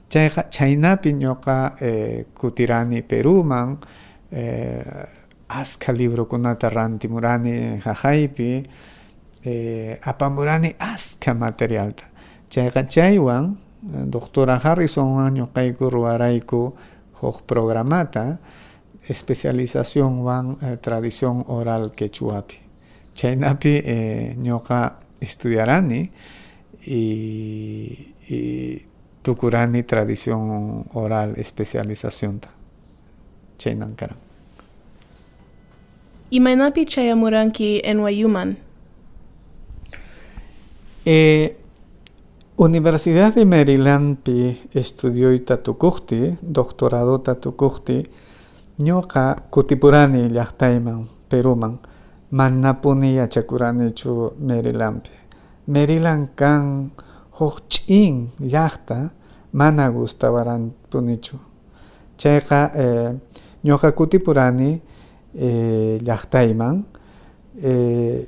chayqa 0.09 0.47
chaynapi 0.49 1.13
ñuqa 1.13 1.75
eh, 1.81 2.25
kutirani 2.33 3.01
Peruman 3.03 3.77
eh, 4.31 5.05
aska 5.49 5.91
librokunata 5.91 6.69
rantimurani 6.69 7.79
hahaypi 7.83 8.63
eh, 9.43 9.99
apamurani 10.01 10.75
aska 10.79 11.33
materialta. 11.33 12.03
Chayqa 12.49 12.83
chaywan 12.87 13.57
doctora 13.81 14.57
Harrison 14.63 15.31
ñuqayku 15.33 15.89
ruwarayku 15.89 16.73
huk 17.21 17.41
programata 17.45 18.39
especialización 19.07 20.19
wan 20.25 20.57
eh, 20.61 20.77
tradición 20.77 21.43
oral 21.47 21.91
quechuapi. 21.95 22.55
Chaynapi 23.15 23.81
eh, 23.85 24.35
ñuqa 24.37 24.99
estudiarani 25.19 26.11
y, 26.85 28.13
y 28.29 28.81
tukurani 29.23 29.83
tradición 29.83 30.85
oral 30.93 31.33
especialización 31.37 32.39
ta. 32.39 32.49
Chaynan 33.57 33.95
karan 33.95 34.17
Imaynapi 36.29 36.85
chayamuranki 36.85 37.81
NYUman? 37.87 38.57
Eh, 41.05 41.55
Universidad 42.59 43.35
de 43.35 43.45
Maryland 43.45 44.17
pi 44.23 44.57
estudióita 44.73 45.57
tukuqti, 45.61 46.39
doctoradota 46.41 47.35
tukuqti, 47.35 48.01
ñuqa 48.81 49.43
kutipurani 49.51 50.27
llaqtayman, 50.33 51.05
Peruman, 51.29 51.77
manapuni 52.31 53.13
yachakuranichu 53.17 54.33
Marylandpi. 54.41 55.11
Maryland 55.67 56.29
kan 56.35 56.89
huk 57.37 57.61
ch'in 57.69 58.31
llaqta 58.39 59.11
mana 59.53 59.91
gustawaranpunichu. 59.91 61.37
Chayqa 62.17 62.71
eh, 62.73 63.13
ñuqa 63.63 63.91
kutipurani 63.91 64.81
eh, 65.37 66.01
llaqtayman 66.01 66.85
eh, 67.61 68.25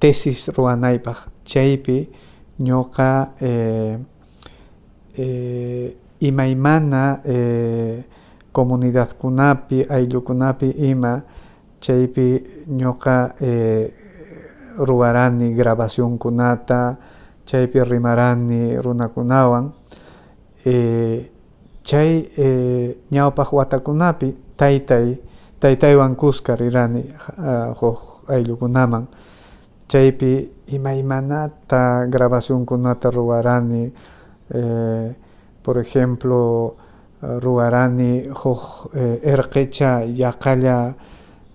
tesis 0.00 0.48
ruwanaypaq 0.56 1.18
chaypi 1.44 2.08
ñuqa 2.58 3.34
eh, 3.40 3.98
eh, 5.16 5.96
imaymana 6.20 7.20
eh, 7.24 8.04
comunidad 8.52 9.16
kunapi 9.18 9.86
ayllukunapi 9.88 10.68
ima 10.90 11.22
chaypi 11.80 12.44
ñuqa 12.68 13.34
eh, 13.40 13.94
ruwarani 14.78 15.54
grabación 15.54 16.18
kunata 16.18 16.98
chaypi 17.44 17.80
rimarani 17.84 18.76
runakunawan 18.76 19.72
chay 21.82 22.30
eh, 22.36 22.96
ñawpaq 23.10 23.52
watakunapi 23.52 24.28
taytay 24.56 25.18
taytaywan 25.62 26.16
kuska 26.16 26.56
rirani 26.56 27.04
uh, 27.38 27.70
huk 27.78 28.26
ayllukunaman. 28.28 29.06
Chaypi 29.88 30.50
imaymanata 30.72 32.06
grabación 32.08 32.64
kunata 32.66 33.10
ruwarani 33.10 33.92
eh, 34.54 35.14
por 35.62 35.78
ejemplo 35.78 36.74
ruwarani 37.22 38.22
huk 38.34 38.90
eh, 38.94 39.20
erqecha 39.22 40.02
yaqalla 40.04 40.94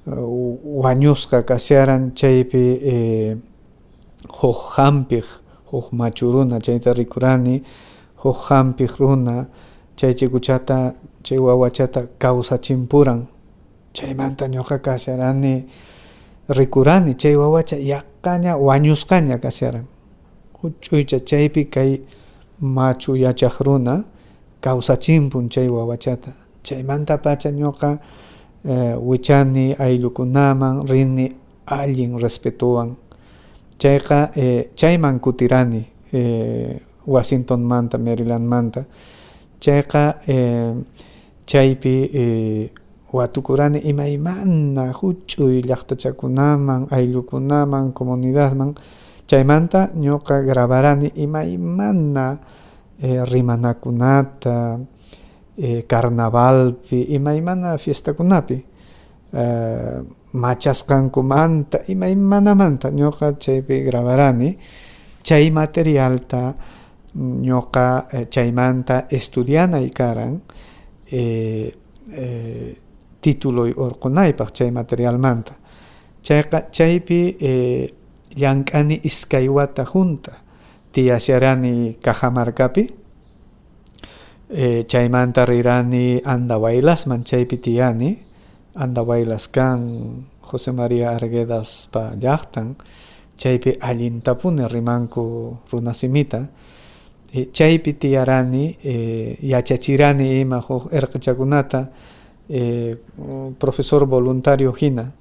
uh, 0.08 0.84
wañusqa 0.84 1.44
kasharan 1.44 2.14
chaypi 2.16 2.80
eh, 2.84 3.36
huk 4.42 4.58
hampiq 4.78 5.26
huk 5.72 5.92
machuruna 5.92 6.60
chayta 6.60 6.94
rikurani 6.94 7.64
huk 8.24 8.38
hampiq 8.50 8.96
runa 9.00 9.46
chay 9.98 10.14
chikuchata 10.14 10.94
chay 11.24 11.38
wawachata 11.38 12.08
kawsachimpuran 12.18 13.28
chaymanta 13.94 14.48
ñuqa 14.48 14.80
kasharani 14.80 15.68
rikurani 16.50 17.14
chay 17.18 17.36
wawacha 17.36 17.76
yaqqaña 17.78 18.56
wañusqaña 18.58 19.38
kasharan 19.40 19.86
huch'uycha 20.62 21.20
chaypi 21.20 21.66
kay 21.70 22.02
machu 22.62 23.16
yachaq 23.16 23.60
runa 23.66 24.04
kawsachimpun 24.62 25.50
chay 25.50 25.68
wawachata. 25.70 26.32
Chaymanta 26.64 27.18
pacha 27.22 27.52
ñuqa 27.52 28.00
eh, 28.66 28.96
wichani 29.00 29.76
ayllukunaman 29.80 30.88
rini 30.88 31.32
allin 31.66 32.18
respetuwan. 32.20 32.96
Chayqa 33.78 34.32
eh, 34.36 34.70
chayman 34.76 35.20
kutirani 35.20 35.86
eh, 36.12 36.80
Washington 37.06 37.62
manta 37.64 37.98
Maryland 37.98 38.46
manta 38.48 38.86
chayqa 39.60 40.20
eh, 40.28 40.74
chaypi 41.46 42.10
eh, 42.14 42.70
watukurani 43.14 43.80
imaymana 43.80 44.92
huch'uy 44.94 45.62
llaqtachakunaman 45.64 46.88
ayllukunaman 46.92 47.94
comunidadman. 47.94 48.76
Chaymanta 49.28 49.90
ñuqa 49.96 50.42
grabarani 50.44 51.12
imaymana 51.16 52.40
eh, 53.02 53.24
rimanakunata 53.26 54.80
eh, 55.58 55.84
carnavalpi 55.88 57.02
imaymana 57.16 57.78
fiestakunapi. 57.78 58.58
Eh, 59.34 60.00
machasqankumanta 60.34 61.80
imaymanamanta 61.88 62.90
ñuqa 62.92 63.34
chaypi 63.40 63.84
grabarani. 63.84 64.58
Chay 65.24 65.52
materialta 65.52 66.56
ñuqa 67.16 68.08
eh, 68.12 68.28
chaymanta 68.30 69.08
estudianay 69.10 69.90
karan 69.92 70.42
eh, 71.12 71.74
eh, 72.14 72.78
tituloy 73.28 73.76
urqunaypaq 73.76 74.56
chay 74.56 74.72
materialmanta 74.72 75.52
chayqa 76.24 76.72
chaypi 76.72 77.36
eh, 77.36 77.92
llank'ani 78.40 79.04
iskay 79.04 79.52
wata 79.52 79.84
junta 79.84 80.32
tiyasharani 80.96 82.00
Cajamarcapi 82.00 82.84
eh, 84.50 84.88
chaymanta 84.88 85.44
rirani 85.44 86.24
Andawaylasman 86.24 87.28
chaypi 87.28 87.60
tiyani 87.60 88.16
Andawaylas 88.80 89.52
kan 89.52 89.84
José 90.40 90.72
María 90.72 91.12
Arguedas 91.12 91.92
pa 91.92 92.16
llaqtan 92.16 92.80
chaypi 93.36 93.76
allintapuni 93.82 94.64
rimanku 94.72 95.58
runasimita 95.72 96.48
eh, 97.34 97.52
chaypi 97.52 97.94
tiyarani 97.94 98.78
eh, 98.84 99.38
yachachirani 99.44 100.42
ima 100.42 100.62
huk 100.62 100.94
irqichakunata 100.94 101.88
eh, 102.50 102.96
profesor 103.60 104.06
voluntario 104.06 104.72
hina 104.80 105.12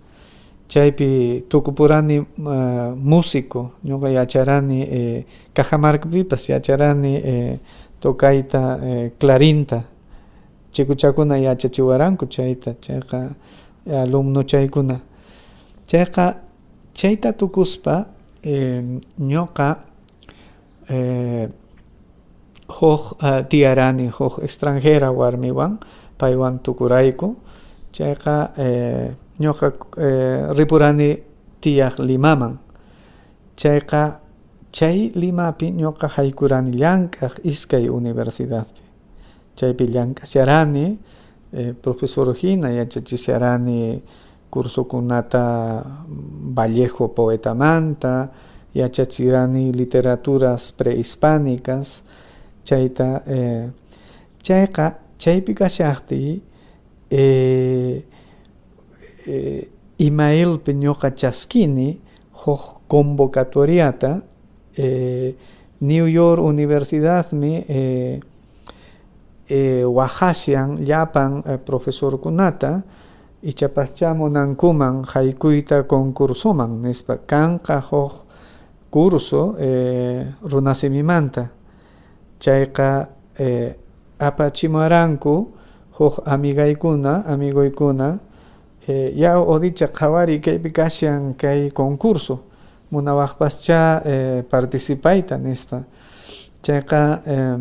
chaypi 0.69 1.45
tukupurani 1.49 2.19
uh, 2.19 2.27
músico 2.97 3.73
ñuqa 3.85 4.09
yacharani 4.11 4.83
eh, 4.83 5.25
Cajamarcapipas 5.55 6.49
yacharani 6.49 7.15
eh, 7.17 7.59
tokayta 8.01 8.79
eh, 8.83 9.13
clarinta. 9.19 9.85
Chikuchakuna 10.73 11.39
yachachiwaranku 11.39 12.27
chayta 12.27 12.75
chayqa 12.81 13.31
alumno 13.91 14.43
chaykuna 14.43 15.01
chayqa 15.87 16.35
chayta 16.95 17.33
tukuspa 17.33 18.07
eh, 18.43 18.83
ñuqa 19.21 19.79
eh, 20.89 21.49
huk 22.69 23.23
uh, 23.23 23.41
tiyarani 23.49 24.09
huk 24.11 24.41
extranjera 24.43 25.11
warmiwan 25.13 25.79
paywan 26.19 26.59
tukurayku 26.65 27.37
chayqa 27.93 28.53
eh, 28.59 29.11
eh, 29.41 30.53
ripurani 30.57 31.17
tiyaq 31.61 31.99
limaman. 31.99 32.59
Chayqa 33.57 34.21
chay 34.73 35.13
limapi 35.15 35.73
ñuqa 35.73 36.09
haykurani 36.17 36.73
llank'aq 36.77 37.41
iskay 37.45 37.89
universidadpi 37.89 38.81
chaypi 39.57 39.85
llank'asharani 39.89 40.99
eh, 41.53 41.73
profesor 41.73 42.35
hina 42.37 42.69
yachachisharani 42.71 44.03
cursokunata 44.53 45.83
Vallejo 46.57 47.09
poetamanta 47.09 48.29
yachachirani 48.75 49.73
literaturas 49.73 50.73
prehispánicas. 50.73 52.03
Chayta 52.65 53.23
eh, 53.27 53.71
chaypi 55.19 55.55
kashaqti 55.55 56.43
eh, 57.11 58.03
eh, 59.27 59.69
imailpi 59.99 60.73
ñuqa 60.75 61.11
chaskini 61.17 62.01
huk 62.45 62.83
convocatoriata 62.89 64.23
eh, 64.77 65.35
New 65.81 66.07
York 66.07 66.41
Universidadmi 66.43 67.65
eh, 67.69 68.21
eh, 69.49 69.85
waqashan 69.85 70.85
llapan 70.85 71.43
eh, 71.47 71.59
profesorkunata 71.59 72.83
ichapascha 73.43 74.15
munankuman 74.15 75.05
haykuyta 75.05 75.83
concursoman 75.85 76.83
nispa 76.83 77.19
kanqa 77.27 77.81
huk 77.81 78.25
curso 78.91 79.55
runasimimanta 80.51 81.49
chayqa 82.41 83.09
eh, 83.39 83.75
apachimaranku 84.19 85.53
huk 85.99 86.23
amigaykuna 86.27 87.25
amigoykuna 87.27 88.19
eh, 88.89 89.13
ya 89.19 89.39
odicha 89.39 89.89
qhawari 89.89 90.41
kaypi 90.41 90.71
kashan 90.73 91.35
kay 91.35 91.71
concurso. 91.71 92.41
Munawaqpascha 92.91 94.03
eh, 94.07 94.43
participayta 94.47 95.39
nispa. 95.39 95.83
Chayqa 96.63 97.23
eh, 97.27 97.59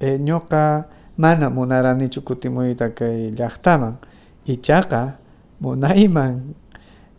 eh, 0.00 0.18
ñuqa 0.20 0.84
mana 1.18 1.50
munaranichu 1.50 2.22
kutimuyta 2.22 2.90
kay 2.94 3.30
llaqtaman. 3.34 3.94
Ichaqa 4.46 5.18
munayman 5.60 6.54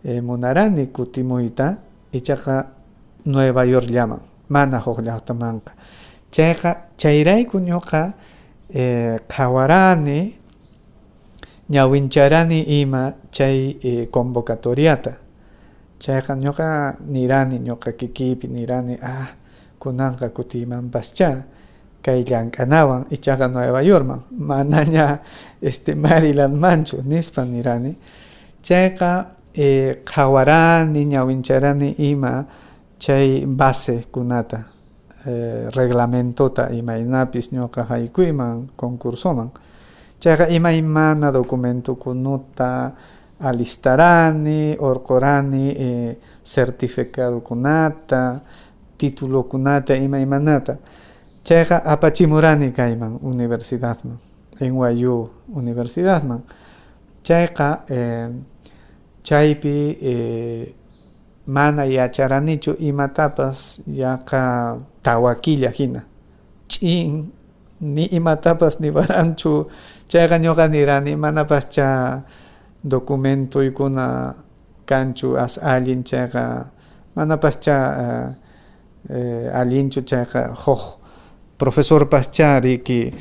eh, 0.05 0.21
munarani 0.21 0.87
kutimuyta 0.87 1.77
ichaqa 2.11 2.67
Nueva 3.25 3.63
York 3.65 3.87
llaman 3.89 4.19
mana 4.49 4.79
huk 4.79 4.99
llaqtamanqa 4.99 5.71
ñuqa 7.59 8.13
eh, 8.73 9.19
qhawarani 9.29 10.19
ñawincharani 11.69 12.59
ima 12.81 13.13
chay 13.31 13.77
eh, 13.83 14.07
convocatoriata 14.09 15.13
chayqa 15.99 16.33
ñuqa 16.35 16.97
nirani 17.07 17.59
ñuqa 17.59 17.91
kikipi 17.99 18.47
nirani 18.47 18.97
ah 19.01 19.29
kunanqa 19.79 20.29
kutimanpascha 20.35 21.29
kay 22.03 22.23
llank'anawan 22.27 23.07
ichaqa 23.15 23.47
Nueva 23.47 23.79
Yorkman 23.83 24.27
manaña 24.35 25.23
este 25.61 25.95
Maryland 25.95 26.55
manchu 26.59 26.99
nispa 27.03 27.45
nirani. 27.45 27.95
Chayqa 28.61 29.39
eh, 29.55 30.03
qhawarani 30.03 31.05
ima 31.97 32.45
chay 32.99 33.45
base 33.45 34.03
kunata 34.11 34.72
eh, 35.27 35.69
reglamentota 35.75 36.69
imaynapis 36.71 37.51
ñuqa 37.51 37.83
haykuyman 37.89 38.69
concursoman. 38.75 39.51
Chayqa 40.19 40.47
imaymana 40.49 41.31
documentukunuta 41.33 42.91
alistarani 43.39 44.77
urqurani 44.79 45.65
eh, 45.77 46.17
certificadokunata 46.43 48.39
titulokunata 48.97 49.95
imaymanata 49.95 50.77
chayqa 51.43 51.83
apachimurani 51.85 52.71
kayman 52.71 53.19
universidadman 53.21 54.17
NYU 54.61 55.29
universidadman. 55.55 56.41
Chayqa 57.23 57.83
eh, 57.89 58.29
chaypi 59.23 59.97
eh, 60.01 60.73
mana 61.47 61.85
yacharanichu 61.85 62.75
imatapas 62.79 63.81
yaqa 63.87 64.77
tawakilla 65.03 65.69
hina 65.69 66.01
ch'in 66.67 67.31
ni 67.81 68.05
imatapas 68.15 68.79
niwaranchu 68.79 69.67
chayqa 70.07 70.37
ñuqa 70.39 70.67
nirani 70.71 71.15
manapas 71.15 71.67
cha 71.69 72.21
documentoykuna 72.83 74.35
kanchu 74.85 75.35
as 75.37 75.57
allin 75.59 76.03
chayqa 76.03 76.71
manapas 77.15 77.59
cha 77.59 77.77
uh, 77.91 78.27
eh, 79.09 79.51
allinchu 79.51 80.01
chayqa 80.07 80.55
huk 80.55 80.99
profesorpas 81.57 82.31
cha 82.31 82.59
riki 82.59 83.13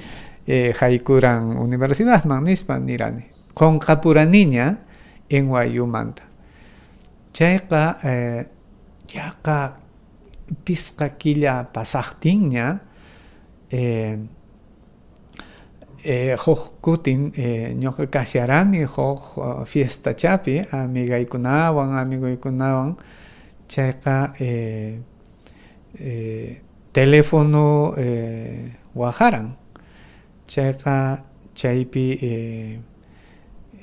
eh, 0.47 0.75
haykuran 0.75 1.57
universidadman 1.59 2.45
nispa 2.45 2.79
nirani 2.79 3.25
qonqapuraniña 3.55 4.67
NYU-manta 5.33 6.23
chayqa 7.33 7.83
eh, 8.05 8.45
yaqa 9.15 9.82
pisqa 10.65 11.09
killa 11.19 11.65
pasaqtinña 11.73 12.81
eh, 13.71 14.19
eh, 16.05 16.37
kutin 16.81 17.33
eh, 17.37 17.75
ñuqa 17.75 18.07
kasharani 18.07 18.85
huk 18.85 19.37
uh, 19.39 19.65
fiesta 19.65 20.15
chapi 20.15 20.61
amigaykunawan 20.73 21.99
amiguykunawan 21.99 22.97
chayqa 23.69 24.35
eh, 24.41 24.99
eh, 25.99 26.61
teléfono 26.93 27.95
eh, 27.97 28.73
waharan 28.95 29.57
chayqa 30.47 31.25
chaypi 31.55 32.07
eh, 32.21 32.79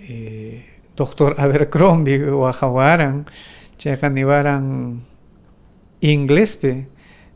eh, 0.09 0.65
doctor 0.95 1.33
Abercrombie 1.39 2.19
wahawaran 2.29 3.25
chayqa 3.77 4.09
niwaran 4.09 4.99
inglespi 6.01 6.85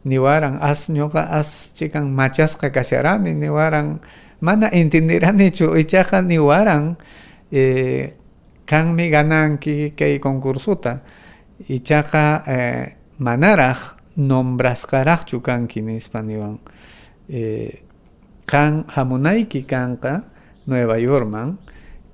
niwaran 0.05 0.59
as 0.61 0.89
ñuqa 0.91 1.27
as 1.31 1.71
chikan 1.75 2.11
machasqa 2.11 2.69
kasharani 2.71 3.33
niwaran 3.35 3.99
mana 4.43 4.67
entenderanichu 4.71 5.71
ichaqa 5.81 6.19
niwaran 6.21 6.95
eh, 7.51 8.13
kanmi 8.67 9.09
gananki 9.09 9.95
kay 9.95 10.19
concursuta. 10.19 10.99
Ichaqa 11.69 12.43
eh, 12.47 12.85
manaraq 13.23 13.79
nombrasqaraqchu 14.19 15.39
kanki 15.39 15.79
nispa 15.81 16.19
niwan 16.21 16.59
eh, 17.31 17.81
kan 18.45 18.83
hamunayki 18.91 19.63
kanqa 19.63 20.27
Nueva 20.67 20.99
Yorkman 20.99 21.57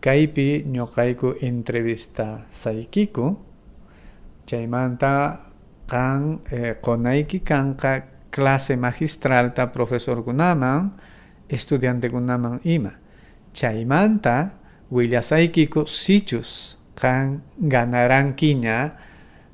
kaypi 0.02 0.64
ñuqayku 0.70 1.42
entrevista 1.42 2.46
saykiku 2.50 3.36
chaymanta 4.46 5.49
kan 5.90 6.40
eh, 6.52 6.76
qonayki 6.82 7.40
kanqa 7.42 8.02
clase 8.32 8.76
magistralta 8.78 9.68
profesorkunaman 9.68 10.92
estudiantekunaman 11.50 12.60
ima. 12.64 12.92
Chaymanta 13.54 14.50
willasaykiku 14.92 15.86
sichus 15.88 16.78
kan 16.96 17.42
ganarankiña 17.58 18.92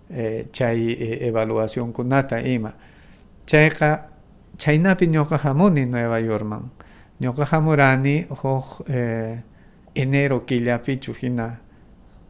eh, 0.09 0.47
chay 0.51 0.91
eh, 0.91 1.27
evaluación 1.27 1.93
kunata 1.93 2.39
ima. 2.41 2.73
Chayqa 3.45 4.09
chaynapi 4.57 5.07
ñuqa 5.07 5.37
hamuni 5.37 5.85
Nueva 5.85 6.19
Yorkman. 6.19 6.71
Ñuqa 7.21 7.45
hamurani 7.51 8.27
huk 8.29 8.83
eh, 8.89 9.39
enero 9.95 10.45
killapichu 10.45 11.13
hina 11.21 11.59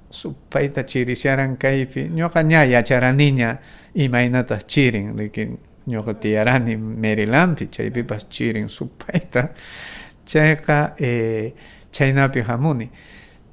supayta 0.09 0.85
chirisharan 0.85 1.57
kaypi 1.57 2.09
ñuqa 2.09 2.41
ña 2.43 2.65
yacharaniña 2.65 3.59
imaynatas 3.93 4.65
chirin 4.67 5.17
riki 5.17 5.49
ñuqa 5.87 6.13
tiyarani 6.19 6.77
Marylandpi 6.77 7.67
chaypipas 7.69 8.29
chirin 8.29 8.69
supayta 8.69 9.49
chayqa 10.25 10.95
eh, 10.97 11.53
chaynapi 11.91 12.41
hamuni. 12.41 12.89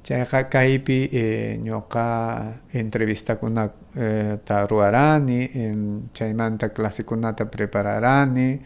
Chayqa 0.03 0.49
kaypi 0.51 1.07
eh, 1.13 1.57
ñuqa 1.63 2.59
entrevistakunata 2.73 3.71
eh, 3.95 4.67
ruwarani 4.67 5.39
eh, 5.47 5.75
chaymanta 6.11 6.69
clasekunata 6.75 7.45
prepararani 7.47 8.59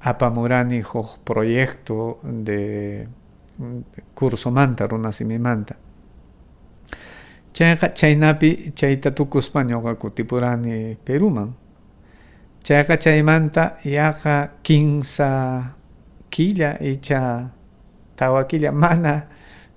apamurani 0.00 0.80
huk 0.80 1.18
proyecto 1.24 2.20
de 2.24 3.06
cursomanta 4.14 4.86
runasimimanta 4.86 5.76
chayqa 7.52 7.88
chaynapi 7.94 8.72
chayta 8.74 9.10
tukuspa 9.10 9.62
ñuqa 9.62 9.94
kutipurani 9.94 10.96
Peruman. 11.04 11.52
Chayqa 12.64 12.96
chaymanta 12.96 13.76
yaqa 13.84 14.48
kinsa 14.62 15.62
killa 16.30 16.78
icha 16.80 17.50
tawa 18.16 18.44
killa 18.44 18.72
mana 18.72 19.26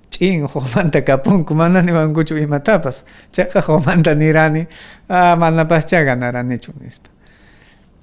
ch'in 0.10 0.48
huqmanta 0.48 1.02
kapunku 1.02 1.54
mana 1.54 1.82
niwankuchu 1.82 2.38
imatapas. 2.38 3.04
Chayqa 3.32 3.62
huqmanta 3.62 4.16
nirani 4.16 4.68
ah, 5.10 5.36
manapascha 5.36 6.04
ganaranichu 6.06 6.72
nispa. 6.80 7.10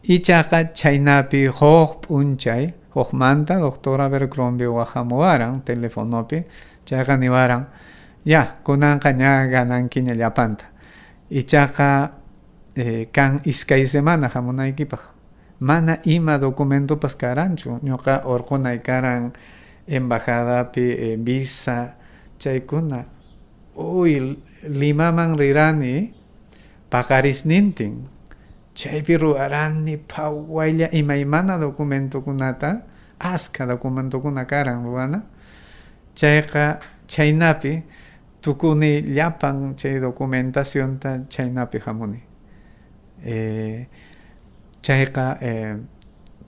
Ichaqa 0.05 0.75
chaynapi 0.75 1.47
huk 1.47 2.07
p'unchay 2.07 2.75
hukmanta 2.95 3.57
doctora 3.57 4.05
Abercrombie 4.07 4.67
wahamuwaran 4.67 5.63
telefonopi 5.65 6.45
chayqa 6.85 7.17
niwaran 7.17 7.67
ya 8.25 8.63
kunanqa 8.65 9.13
ña 9.13 9.47
ganankiña 9.47 10.15
llapanta 10.15 10.67
ichaqa 11.31 12.19
eh, 12.77 13.09
kan 13.13 13.41
iskay 13.45 13.87
semana 13.87 14.29
hamunaykipaq 14.29 15.01
mana 15.63 16.03
ima 16.05 16.39
documentopas 16.43 17.15
karanchu 17.15 17.79
ñuqa 17.87 18.27
urqunay 18.27 18.83
karan 18.83 19.33
embajadapi 19.87 20.87
eh, 20.91 21.17
visa 21.19 21.95
chaykuna. 22.39 23.07
Uy 23.79 24.37
limaman 24.69 25.39
rirani 25.39 26.13
paqarisnintin 26.91 28.05
chaypi 28.75 29.17
ruwarani 29.17 29.97
phawaylla 30.05 30.93
imaymana 30.93 31.57
documentokunata 31.57 32.83
aska 33.19 33.65
documentokuna 33.67 34.45
karan 34.45 34.85
ruwana 34.85 35.23
chayqa 36.15 36.81
chaynapi 37.09 37.83
tukuni 38.43 39.03
llapan 39.15 39.75
chay 39.77 40.01
documentacionta 40.01 41.11
chaynapi 41.29 41.79
hamuni 41.87 42.21
eh, 43.25 43.87
chayqa 44.83 45.39
eh, 45.41 45.77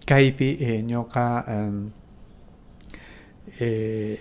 kaypi 0.06 0.48
eh, 0.60 0.82
ñuqa 0.82 1.44
um, 1.48 1.90
eh, 3.60 4.18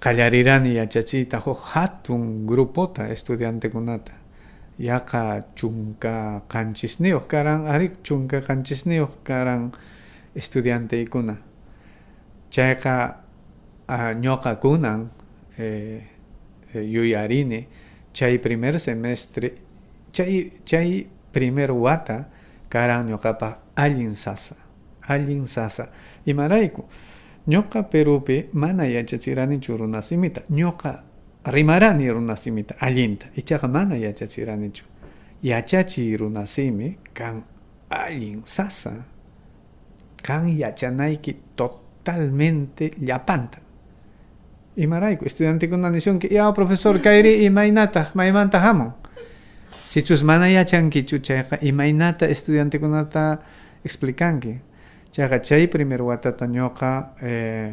qallarirani 0.00 0.74
yachachiyta 0.74 1.38
huk 1.44 1.60
hatun 1.74 2.46
grupota 2.46 3.08
estudiantekunata 3.08 4.12
yaqa 4.78 5.44
chunka 5.54 6.42
qanchisniyuq 6.48 7.26
karan 7.28 7.66
ari 7.66 7.90
chunka 8.02 8.40
qanchisniyuq 8.40 9.22
karan 9.24 9.70
estudianteykuna 10.34 11.36
chayqa 12.50 12.94
uh, 13.88 14.12
ñuqa 14.16 14.56
kunan 14.56 15.10
eh, 15.58 16.00
yuyarini 16.80 17.66
chay 18.12 18.38
primer 18.38 18.78
semestre 18.80 19.52
chay 20.12 20.52
chay 20.64 21.06
primer 21.32 21.70
wata 21.72 22.28
karan 22.68 23.08
ñuqapa 23.08 23.58
allin 23.76 24.14
sasa 24.14 24.56
allin 25.08 25.46
sasa. 25.46 25.90
Imarayku 26.26 26.84
ñuqa 27.48 27.82
Perupi 27.90 28.46
mana 28.52 28.86
yachachiranichu 28.86 29.76
runasimita 29.76 30.42
ñuqa 30.50 31.02
rimarani 31.44 32.08
runasimita 32.10 32.76
allinta 32.78 33.26
ichaqa 33.36 33.66
mana 33.68 33.96
yachachiranichu 33.96 34.84
yachachiy 35.42 36.16
runasimi 36.16 36.98
kan 37.12 37.42
allin 37.90 38.42
sasa 38.46 39.04
kan 40.22 40.46
yachanayki 40.46 41.34
totalmente 41.56 42.92
llapanta 43.02 43.58
imarayku 44.76 45.24
estudiantekuna 45.24 45.90
nishunki 45.90 46.34
ya 46.34 46.52
profesor 46.52 46.98
kayri 47.02 47.44
imaynataq 47.44 48.14
maymanta 48.14 48.58
hamun 48.60 48.92
sichus 49.86 50.22
mana 50.24 50.48
yachankichu 50.48 51.18
chayqa 51.20 51.58
imaynata 51.60 52.26
estudiantekunata 52.28 53.38
explicanki 53.84 54.56
chayqa 55.12 55.38
chay 55.44 55.66
primer 55.68 56.00
watata 56.02 56.46
ñuqa 56.46 57.12
eh, 57.22 57.72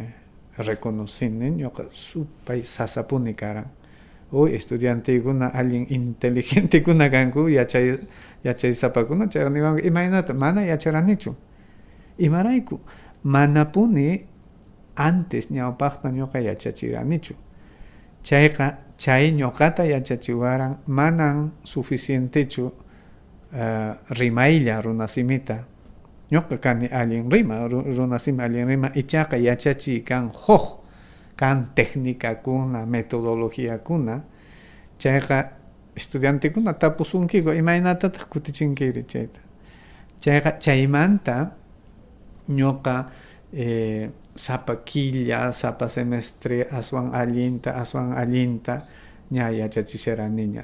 reconocini 0.60 1.50
ñuqa 1.64 1.88
supay 1.92 2.64
sasapuni 2.64 3.34
karan 3.34 3.66
uy 4.32 4.56
estudiantekuna 4.56 5.48
allin 5.56 5.88
inteligentekuna 5.90 7.10
kanku 7.10 7.48
yachay 7.48 7.98
yachaysapakuna 8.44 9.28
chayqa 9.32 9.50
niwanku 9.50 9.88
imaynata 9.88 10.34
mana 10.34 10.62
yacharanichu 10.68 11.36
imarayku 12.20 12.80
manapuni 13.24 14.28
antes 15.00 15.50
ñawpaqta 15.52 16.12
ñuqa 16.12 16.40
yachachiranichu. 16.44 17.34
Chayqa 18.24 18.78
chay 18.98 19.32
ñuqata 19.32 19.84
yachachiwaran 19.88 20.78
manan 20.88 21.52
suficientechu 21.64 22.66
uh, 22.68 23.94
rimaylla 24.10 24.82
runasimita. 24.82 25.64
Ñuqa 26.32 26.58
kani 26.60 26.88
allin 26.92 27.32
rima 27.32 27.68
runasimi 27.68 28.44
allin 28.44 28.68
rima 28.68 28.92
ichaqa 28.94 29.38
yachachi 29.38 30.04
kan 30.04 30.30
huk 30.46 30.84
kan 31.36 31.72
técnicakuna 31.76 32.86
metodologiakuna. 32.86 34.22
Chayqa 35.00 35.38
estudiantekuna 35.96 36.74
tapusunkiku 36.74 37.50
imaynatataq 37.56 38.28
kutichinkiri 38.30 39.04
chayta. 39.08 39.40
Chayqa 40.20 40.60
chaymanta 40.60 41.56
ñuqa 42.50 42.96
eh, 43.54 44.10
sapa 44.40 44.76
quilla 44.88 45.52
sapa 45.52 45.90
semestre 45.90 46.68
aswan 46.72 47.12
allinta 47.14 47.72
aswan 47.82 48.14
allinta 48.22 48.76
ña 49.32 49.52
yachachisharaniña 49.60 50.64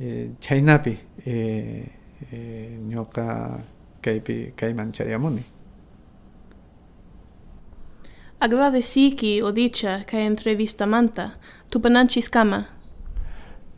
eh, 0.00 0.30
chaynapi 0.40 0.94
eh, 1.26 1.84
eh, 2.32 2.78
ñuqa 2.90 3.26
kaypi 4.02 4.52
kayman 4.56 4.92
chayamuni. 4.92 5.42
Agradeciki 8.40 9.42
odicha 9.42 10.04
kay 10.06 10.26
entrevistamanta 10.26 11.30
tupananchis 11.70 12.28
kama. 12.28 12.64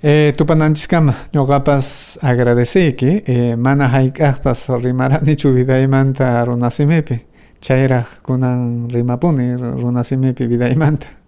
Eh, 0.02 0.32
tupananchiskama 0.36 1.14
ñuqapas 1.34 2.18
agradeciki 2.22 3.22
eh, 3.26 3.56
mana 3.56 3.88
hayk'aqpas 3.88 4.68
rimaranichu 4.82 5.54
vidaymanta 5.54 6.44
runasimipi 6.44 7.16
chayraq 7.60 8.22
kunan 8.22 8.90
rimapuni 8.90 9.56
runasimipi 9.56 10.46
vidaymanta 10.46 11.18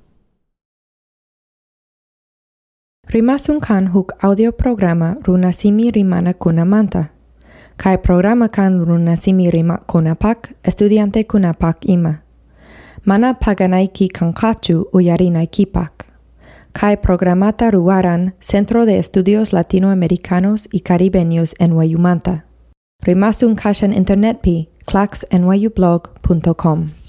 Rimasun 3.11 3.59
kan 3.61 3.91
huk 3.91 4.13
audio 4.23 4.53
programa 4.53 5.17
runasimi 5.27 5.91
rimana 5.91 6.35
kunamanta. 6.35 7.05
Kai 7.77 7.99
programa 7.99 8.49
kan 8.49 8.87
runasimi 8.87 9.51
rima 9.51 9.79
kunapak 9.87 10.55
estudiante 10.63 11.25
kunapak 11.25 11.77
ima. 11.83 12.15
Mana 13.05 13.35
paganaiki 13.35 14.09
kankachu 14.09 14.87
uyarinaikipak. 14.93 16.07
Kai 16.73 16.97
programata 16.97 17.71
ruaran 17.71 18.33
Centro 18.41 18.87
de 18.87 18.99
Estudios 18.99 19.53
Latinoamericanos 19.53 20.69
y 20.71 20.81
Caribeños 20.81 21.55
en 21.59 21.73
Wayumanta. 23.01 23.07
Rimasun 23.07 23.57
kashan 23.57 23.93
internet 23.93 24.43
pi 24.43 24.69
claxnyublog.com. 24.87 27.00